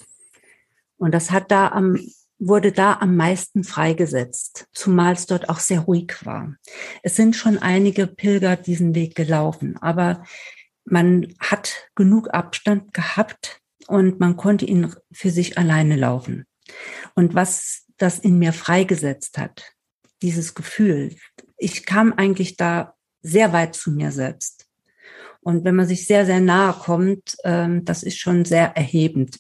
Und 0.98 1.14
das 1.14 1.32
hat 1.32 1.52
da 1.52 1.70
am 1.70 1.98
wurde 2.40 2.72
da 2.72 2.98
am 3.02 3.16
meisten 3.16 3.64
freigesetzt, 3.64 4.68
zumal 4.72 5.14
es 5.14 5.26
dort 5.26 5.50
auch 5.50 5.60
sehr 5.60 5.82
ruhig 5.82 6.26
war. 6.26 6.56
Es 7.04 7.16
sind 7.16 7.36
schon 7.36 7.58
einige 7.58 8.08
Pilger 8.08 8.56
diesen 8.56 8.96
Weg 8.96 9.16
gelaufen, 9.16 9.78
aber 9.78 10.24
man 10.86 11.34
hat 11.40 11.90
genug 11.96 12.34
Abstand 12.34 12.94
gehabt 12.94 13.60
und 13.88 14.20
man 14.20 14.38
konnte 14.38 14.66
ihn 14.66 14.94
für 15.12 15.30
sich 15.30 15.58
alleine 15.58 15.98
laufen. 15.98 16.46
Und 17.14 17.36
was 17.36 17.86
das 17.98 18.20
in 18.20 18.40
mir 18.40 18.54
freigesetzt 18.54 19.38
hat, 19.38 19.74
dieses 20.22 20.56
Gefühl, 20.56 21.16
ich 21.58 21.86
kam 21.86 22.14
eigentlich 22.14 22.56
da 22.56 22.96
sehr 23.22 23.52
weit 23.52 23.76
zu 23.76 23.92
mir 23.92 24.12
selbst. 24.12 24.66
Und 25.42 25.64
wenn 25.64 25.76
man 25.76 25.88
sich 25.88 26.06
sehr, 26.06 26.26
sehr 26.26 26.40
nahe 26.40 26.74
kommt, 26.74 27.38
ähm, 27.44 27.86
das 27.86 28.04
ist 28.04 28.18
schon 28.18 28.46
sehr 28.46 28.76
erhebend, 28.76 29.40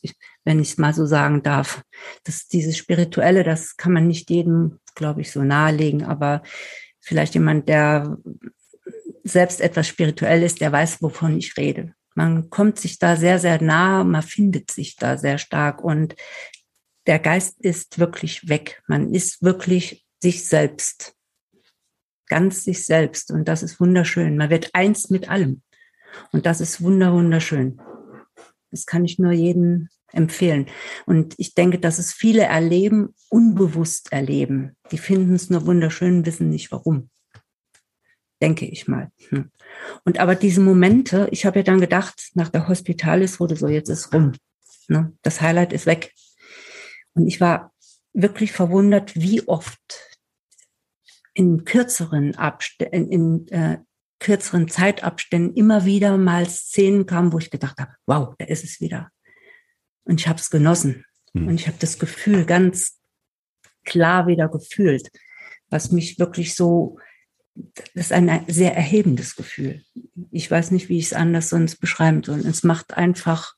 wenn 0.49 0.59
ich 0.59 0.71
es 0.71 0.77
mal 0.79 0.95
so 0.95 1.05
sagen 1.05 1.43
darf. 1.43 1.83
Das, 2.23 2.47
dieses 2.47 2.75
Spirituelle, 2.75 3.43
das 3.43 3.77
kann 3.77 3.93
man 3.93 4.07
nicht 4.07 4.31
jedem, 4.31 4.79
glaube 4.95 5.21
ich, 5.21 5.31
so 5.31 5.43
nahelegen, 5.43 6.03
aber 6.03 6.41
vielleicht 6.99 7.35
jemand, 7.35 7.69
der 7.69 8.17
selbst 9.23 9.61
etwas 9.61 9.87
spirituell 9.87 10.41
ist, 10.41 10.59
der 10.59 10.71
weiß, 10.71 11.03
wovon 11.03 11.37
ich 11.37 11.55
rede. 11.55 11.93
Man 12.15 12.49
kommt 12.49 12.79
sich 12.79 12.97
da 12.97 13.15
sehr, 13.15 13.37
sehr 13.37 13.61
nahe, 13.61 14.03
man 14.03 14.23
findet 14.23 14.71
sich 14.71 14.95
da 14.95 15.19
sehr 15.19 15.37
stark 15.37 15.83
und 15.83 16.15
der 17.05 17.19
Geist 17.19 17.61
ist 17.61 17.99
wirklich 17.99 18.49
weg. 18.49 18.81
Man 18.87 19.13
ist 19.13 19.43
wirklich 19.43 20.03
sich 20.19 20.47
selbst. 20.47 21.13
Ganz 22.27 22.63
sich 22.63 22.85
selbst. 22.85 23.29
Und 23.29 23.47
das 23.47 23.61
ist 23.61 23.79
wunderschön. 23.79 24.35
Man 24.35 24.49
wird 24.49 24.71
eins 24.73 25.11
mit 25.11 25.29
allem. 25.29 25.61
Und 26.31 26.47
das 26.47 26.59
ist 26.59 26.81
wunder, 26.81 27.13
wunderschön. 27.13 27.79
Das 28.71 28.87
kann 28.87 29.05
ich 29.05 29.19
nur 29.19 29.31
jedem 29.31 29.89
empfehlen. 30.11 30.67
Und 31.05 31.35
ich 31.37 31.55
denke, 31.55 31.79
dass 31.79 31.99
es 31.99 32.13
viele 32.13 32.43
erleben, 32.43 33.13
unbewusst 33.29 34.11
erleben. 34.11 34.75
Die 34.91 34.97
finden 34.97 35.35
es 35.35 35.49
nur 35.49 35.65
wunderschön, 35.65 36.25
wissen 36.25 36.49
nicht 36.49 36.71
warum. 36.71 37.09
Denke 38.41 38.65
ich 38.65 38.87
mal. 38.87 39.11
Hm. 39.29 39.51
Und 40.05 40.19
aber 40.19 40.35
diese 40.35 40.61
Momente, 40.61 41.27
ich 41.31 41.45
habe 41.45 41.59
ja 41.59 41.63
dann 41.63 41.81
gedacht, 41.81 42.31
nach 42.33 42.49
der 42.49 42.67
Hospitalis 42.67 43.39
wurde 43.39 43.55
so, 43.55 43.67
jetzt 43.67 43.89
ist 43.89 44.13
rum. 44.13 44.33
Ne? 44.87 45.13
Das 45.21 45.41
Highlight 45.41 45.73
ist 45.73 45.85
weg. 45.85 46.13
Und 47.13 47.27
ich 47.27 47.41
war 47.41 47.73
wirklich 48.13 48.51
verwundert, 48.51 49.15
wie 49.15 49.47
oft 49.47 49.79
in 51.33 51.63
kürzeren 51.63 52.35
Abständen, 52.35 53.11
in, 53.11 53.47
äh, 53.49 53.79
kürzeren 54.19 54.67
Zeitabständen 54.67 55.55
immer 55.55 55.85
wieder 55.85 56.17
mal 56.17 56.47
Szenen 56.47 57.05
kamen, 57.05 57.31
wo 57.31 57.37
ich 57.39 57.49
gedacht 57.49 57.79
habe, 57.79 57.93
wow, 58.05 58.35
da 58.37 58.45
ist 58.45 58.63
es 58.63 58.81
wieder. 58.81 59.09
Und 60.09 60.19
ich 60.19 60.27
habe 60.27 60.39
es 60.39 60.49
genossen. 60.49 61.05
Hm. 61.33 61.47
Und 61.47 61.55
ich 61.55 61.67
habe 61.67 61.77
das 61.79 61.99
Gefühl 61.99 62.45
ganz 62.45 62.99
klar 63.85 64.27
wieder 64.27 64.49
gefühlt, 64.49 65.09
was 65.69 65.91
mich 65.91 66.19
wirklich 66.19 66.55
so, 66.55 66.99
das 67.55 68.07
ist 68.07 68.11
ein 68.11 68.45
sehr 68.47 68.75
erhebendes 68.75 69.35
Gefühl. 69.35 69.83
Ich 70.31 70.49
weiß 70.49 70.71
nicht, 70.71 70.89
wie 70.89 70.99
ich 70.99 71.05
es 71.05 71.13
anders 71.13 71.49
sonst 71.49 71.77
beschreiben 71.77 72.23
soll. 72.23 72.39
Es 72.39 72.63
macht 72.63 72.95
einfach 72.95 73.55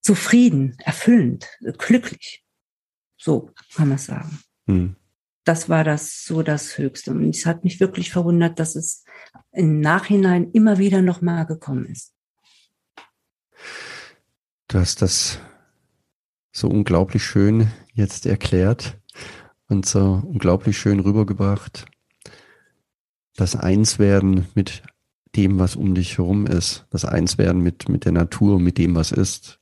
zufrieden, 0.00 0.76
erfüllend, 0.84 1.48
glücklich. 1.78 2.44
So 3.16 3.52
kann 3.74 3.88
man 3.88 3.98
sagen. 3.98 4.40
Hm 4.66 4.96
das 5.48 5.70
war 5.70 5.82
das 5.82 6.24
so 6.24 6.42
das 6.42 6.76
Höchste. 6.76 7.10
Und 7.10 7.30
es 7.30 7.46
hat 7.46 7.64
mich 7.64 7.80
wirklich 7.80 8.12
verwundert, 8.12 8.58
dass 8.58 8.76
es 8.76 9.04
im 9.52 9.80
Nachhinein 9.80 10.50
immer 10.52 10.76
wieder 10.76 11.00
nochmal 11.00 11.46
gekommen 11.46 11.86
ist. 11.86 12.12
Du 14.68 14.78
hast 14.78 15.00
das 15.00 15.38
so 16.52 16.68
unglaublich 16.68 17.24
schön 17.24 17.68
jetzt 17.94 18.26
erklärt 18.26 18.98
und 19.66 19.86
so 19.86 20.22
unglaublich 20.26 20.76
schön 20.76 21.00
rübergebracht. 21.00 21.86
Das 23.34 23.56
Einswerden 23.56 24.46
mit 24.54 24.82
dem, 25.34 25.58
was 25.58 25.74
um 25.74 25.94
dich 25.94 26.18
herum 26.18 26.46
ist, 26.46 26.86
das 26.90 27.06
Einswerden 27.06 27.62
mit, 27.62 27.88
mit 27.88 28.04
der 28.04 28.12
Natur, 28.12 28.60
mit 28.60 28.76
dem, 28.76 28.94
was 28.94 29.10
ist, 29.10 29.58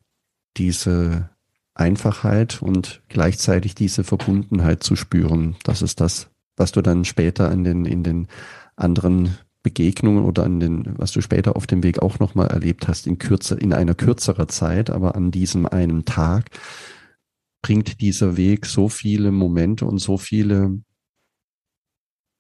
diese 0.57 1.30
Einfachheit 1.74 2.61
und 2.61 3.01
gleichzeitig 3.09 3.76
diese 3.76 4.03
Verbundenheit 4.03 4.83
zu 4.83 4.97
spüren. 4.97 5.55
Das 5.62 5.83
ist 5.83 6.01
das, 6.01 6.30
was 6.57 6.72
du 6.72 6.83
dann 6.83 7.05
später 7.05 7.53
in 7.53 7.62
den, 7.62 7.85
in 7.85 8.03
den 8.03 8.26
anderen 8.74 9.39
Begegnungen 9.67 10.25
oder 10.25 10.45
an 10.45 10.61
den, 10.61 10.97
was 10.97 11.11
du 11.11 11.21
später 11.21 11.57
auf 11.57 11.67
dem 11.67 11.83
Weg 11.83 11.99
auch 12.01 12.21
nochmal 12.21 12.47
erlebt 12.47 12.87
hast, 12.87 13.09
in 13.09 13.19
kürzer, 13.19 13.61
in 13.61 13.73
einer 13.73 13.97
kürzerer 13.97 14.47
Zeit, 14.47 14.91
aber 14.91 15.17
an 15.17 15.33
diesem 15.33 15.67
einen 15.67 16.05
Tag 16.05 16.51
bringt 17.62 18.01
dieser 18.01 18.37
Weg 18.37 18.64
so 18.64 18.89
viele 18.89 19.33
Momente 19.33 19.85
und 19.85 19.99
so 19.99 20.19
viele 20.19 20.81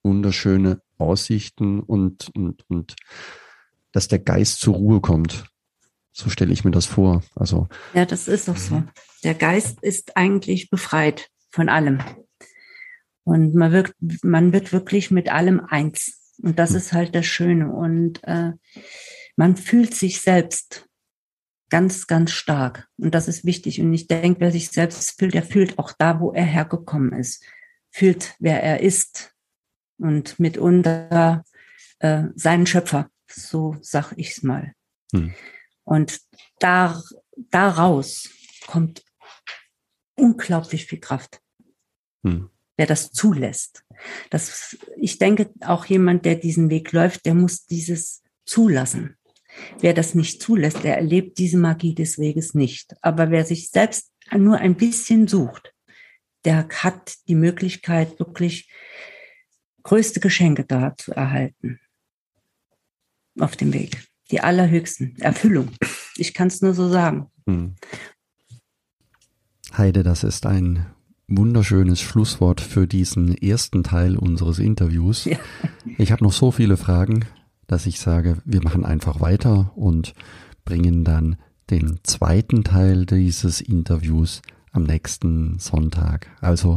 wunderschöne 0.04 0.80
Aussichten 0.98 1.80
und, 1.80 2.30
und, 2.36 2.62
und 2.70 2.94
dass 3.90 4.06
der 4.06 4.20
Geist 4.20 4.60
zur 4.60 4.76
Ruhe 4.76 5.00
kommt. 5.00 5.46
So 6.12 6.30
stelle 6.30 6.52
ich 6.52 6.62
mir 6.62 6.70
das 6.70 6.86
vor. 6.86 7.24
Also. 7.34 7.66
Ja, 7.92 8.04
das 8.04 8.28
ist 8.28 8.48
auch 8.48 8.56
so. 8.56 8.84
Der 9.24 9.34
Geist 9.34 9.82
ist 9.82 10.16
eigentlich 10.16 10.70
befreit 10.70 11.28
von 11.50 11.68
allem. 11.68 11.98
Und 13.24 13.56
man 13.56 13.72
wird, 13.72 13.94
man 14.22 14.52
wird 14.52 14.72
wirklich 14.72 15.10
mit 15.10 15.28
allem 15.28 15.58
eins. 15.58 16.25
Und 16.42 16.58
das 16.58 16.70
hm. 16.70 16.76
ist 16.76 16.92
halt 16.92 17.14
das 17.14 17.26
Schöne. 17.26 17.72
Und 17.72 18.22
äh, 18.24 18.52
man 19.36 19.56
fühlt 19.56 19.94
sich 19.94 20.20
selbst 20.20 20.88
ganz, 21.68 22.06
ganz 22.06 22.30
stark. 22.32 22.88
Und 22.96 23.14
das 23.14 23.28
ist 23.28 23.44
wichtig. 23.44 23.80
Und 23.80 23.92
ich 23.92 24.06
denke, 24.06 24.40
wer 24.40 24.52
sich 24.52 24.70
selbst 24.70 25.18
fühlt, 25.18 25.34
der 25.34 25.42
fühlt 25.42 25.78
auch 25.78 25.92
da, 25.92 26.20
wo 26.20 26.32
er 26.32 26.44
hergekommen 26.44 27.12
ist. 27.12 27.44
Fühlt, 27.90 28.34
wer 28.38 28.62
er 28.62 28.80
ist. 28.80 29.34
Und 29.98 30.38
mitunter 30.38 31.44
äh, 32.00 32.24
seinen 32.34 32.66
Schöpfer. 32.66 33.10
So 33.28 33.76
sag 33.80 34.12
ich's 34.16 34.42
mal. 34.42 34.72
Hm. 35.12 35.34
Und 35.84 36.20
da, 36.58 37.00
daraus 37.50 38.28
kommt 38.66 39.04
unglaublich 40.16 40.86
viel 40.86 41.00
Kraft. 41.00 41.40
Hm 42.24 42.50
wer 42.76 42.86
das 42.86 43.10
zulässt. 43.10 43.84
Das, 44.30 44.76
ich 44.98 45.18
denke, 45.18 45.50
auch 45.60 45.86
jemand, 45.86 46.24
der 46.24 46.34
diesen 46.36 46.70
Weg 46.70 46.92
läuft, 46.92 47.26
der 47.26 47.34
muss 47.34 47.66
dieses 47.66 48.22
zulassen. 48.44 49.16
Wer 49.80 49.94
das 49.94 50.14
nicht 50.14 50.42
zulässt, 50.42 50.84
der 50.84 50.96
erlebt 50.96 51.38
diese 51.38 51.56
Magie 51.56 51.94
des 51.94 52.18
Weges 52.18 52.54
nicht. 52.54 52.94
Aber 53.00 53.30
wer 53.30 53.44
sich 53.44 53.70
selbst 53.70 54.12
nur 54.36 54.58
ein 54.58 54.74
bisschen 54.74 55.28
sucht, 55.28 55.72
der 56.44 56.68
hat 56.68 57.14
die 57.28 57.34
Möglichkeit, 57.34 58.18
wirklich 58.18 58.70
größte 59.82 60.20
Geschenke 60.20 60.64
da 60.64 60.94
zu 60.96 61.12
erhalten. 61.12 61.80
Auf 63.38 63.56
dem 63.56 63.72
Weg. 63.72 64.06
Die 64.30 64.40
allerhöchsten. 64.40 65.16
Erfüllung. 65.20 65.70
Ich 66.16 66.34
kann 66.34 66.48
es 66.48 66.60
nur 66.60 66.74
so 66.74 66.88
sagen. 66.88 67.30
Hm. 67.46 67.76
Heide, 69.76 70.02
das 70.02 70.24
ist 70.24 70.46
ein 70.46 70.86
wunderschönes 71.28 72.00
Schlusswort 72.00 72.60
für 72.60 72.86
diesen 72.86 73.34
ersten 73.36 73.82
Teil 73.82 74.16
unseres 74.16 74.58
Interviews. 74.58 75.24
Ja. 75.24 75.38
Ich 75.98 76.12
habe 76.12 76.24
noch 76.24 76.32
so 76.32 76.50
viele 76.50 76.76
Fragen, 76.76 77.24
dass 77.66 77.86
ich 77.86 77.98
sage, 77.98 78.38
wir 78.44 78.62
machen 78.62 78.84
einfach 78.84 79.20
weiter 79.20 79.72
und 79.76 80.14
bringen 80.64 81.04
dann 81.04 81.36
den 81.70 81.98
zweiten 82.04 82.64
Teil 82.64 83.06
dieses 83.06 83.60
Interviews 83.60 84.42
am 84.72 84.84
nächsten 84.84 85.58
Sonntag. 85.58 86.28
Also 86.40 86.76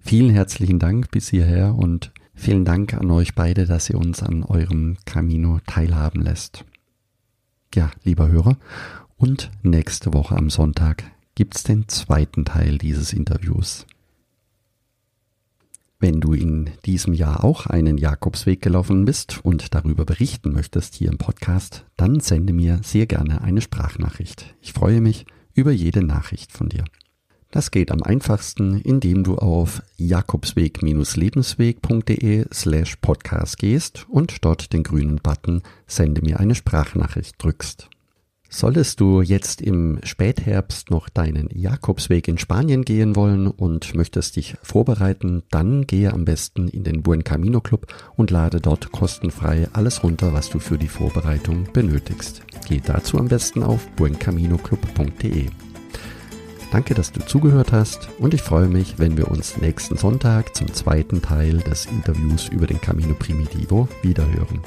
vielen 0.00 0.30
herzlichen 0.30 0.78
Dank 0.78 1.10
bis 1.10 1.28
hierher 1.28 1.74
und 1.74 2.12
vielen 2.34 2.64
Dank 2.64 2.94
an 2.94 3.10
euch 3.10 3.34
beide, 3.34 3.66
dass 3.66 3.88
ihr 3.88 3.98
uns 3.98 4.22
an 4.22 4.42
eurem 4.42 4.96
Camino 5.04 5.60
teilhaben 5.66 6.22
lässt. 6.22 6.64
Ja, 7.74 7.90
lieber 8.04 8.28
Hörer, 8.28 8.56
und 9.16 9.50
nächste 9.62 10.12
Woche 10.12 10.36
am 10.36 10.50
Sonntag 10.50 11.04
gibt's 11.36 11.62
den 11.62 11.86
zweiten 11.86 12.44
Teil 12.44 12.78
dieses 12.78 13.12
Interviews. 13.12 13.86
Wenn 16.00 16.20
du 16.20 16.32
in 16.32 16.70
diesem 16.84 17.14
Jahr 17.14 17.44
auch 17.44 17.66
einen 17.66 17.96
Jakobsweg 17.96 18.60
gelaufen 18.60 19.04
bist 19.04 19.38
und 19.44 19.72
darüber 19.74 20.04
berichten 20.04 20.52
möchtest 20.52 20.94
hier 20.94 21.10
im 21.10 21.18
Podcast, 21.18 21.84
dann 21.96 22.18
sende 22.20 22.52
mir 22.52 22.80
sehr 22.82 23.06
gerne 23.06 23.42
eine 23.42 23.60
Sprachnachricht. 23.60 24.56
Ich 24.60 24.72
freue 24.72 25.00
mich 25.00 25.26
über 25.54 25.70
jede 25.72 26.04
Nachricht 26.04 26.52
von 26.52 26.68
dir. 26.68 26.84
Das 27.50 27.70
geht 27.70 27.92
am 27.92 28.02
einfachsten, 28.02 28.78
indem 28.80 29.22
du 29.24 29.36
auf 29.36 29.82
jakobsweg-lebensweg.de 29.96 32.46
slash 32.52 32.96
podcast 32.96 33.56
gehst 33.58 34.04
und 34.10 34.44
dort 34.44 34.74
den 34.74 34.82
grünen 34.82 35.16
Button 35.16 35.62
Sende 35.86 36.20
mir 36.20 36.38
eine 36.40 36.54
Sprachnachricht 36.54 37.36
drückst. 37.38 37.88
Solltest 38.48 39.00
du 39.00 39.22
jetzt 39.22 39.60
im 39.60 39.98
Spätherbst 40.02 40.90
noch 40.90 41.08
deinen 41.08 41.48
Jakobsweg 41.52 42.28
in 42.28 42.38
Spanien 42.38 42.84
gehen 42.84 43.16
wollen 43.16 43.48
und 43.48 43.94
möchtest 43.94 44.36
dich 44.36 44.56
vorbereiten, 44.62 45.42
dann 45.50 45.86
gehe 45.86 46.12
am 46.12 46.24
besten 46.24 46.68
in 46.68 46.84
den 46.84 47.02
Buen 47.02 47.24
Camino 47.24 47.60
Club 47.60 47.92
und 48.16 48.30
lade 48.30 48.60
dort 48.60 48.92
kostenfrei 48.92 49.68
alles 49.72 50.02
runter, 50.02 50.32
was 50.32 50.48
du 50.48 50.58
für 50.58 50.78
die 50.78 50.88
Vorbereitung 50.88 51.68
benötigst. 51.72 52.42
Geh 52.68 52.80
dazu 52.84 53.18
am 53.18 53.28
besten 53.28 53.62
auf 53.62 53.86
buencaminoclub.de. 53.96 55.46
Danke, 56.72 56.94
dass 56.94 57.12
du 57.12 57.20
zugehört 57.24 57.72
hast 57.72 58.08
und 58.18 58.34
ich 58.34 58.42
freue 58.42 58.68
mich, 58.68 58.98
wenn 58.98 59.16
wir 59.16 59.28
uns 59.28 59.56
nächsten 59.56 59.96
Sonntag 59.96 60.54
zum 60.56 60.72
zweiten 60.72 61.22
Teil 61.22 61.58
des 61.58 61.86
Interviews 61.86 62.48
über 62.48 62.66
den 62.66 62.80
Camino 62.80 63.14
Primitivo 63.14 63.88
wiederhören. 64.02 64.60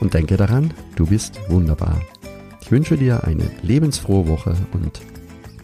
Und 0.00 0.14
denke 0.14 0.36
daran, 0.36 0.72
du 0.96 1.06
bist 1.06 1.38
wunderbar. 1.48 2.00
Wünsche 2.70 2.96
dir 2.96 3.24
eine 3.24 3.50
lebensfrohe 3.62 4.28
Woche 4.28 4.54
und 4.72 5.00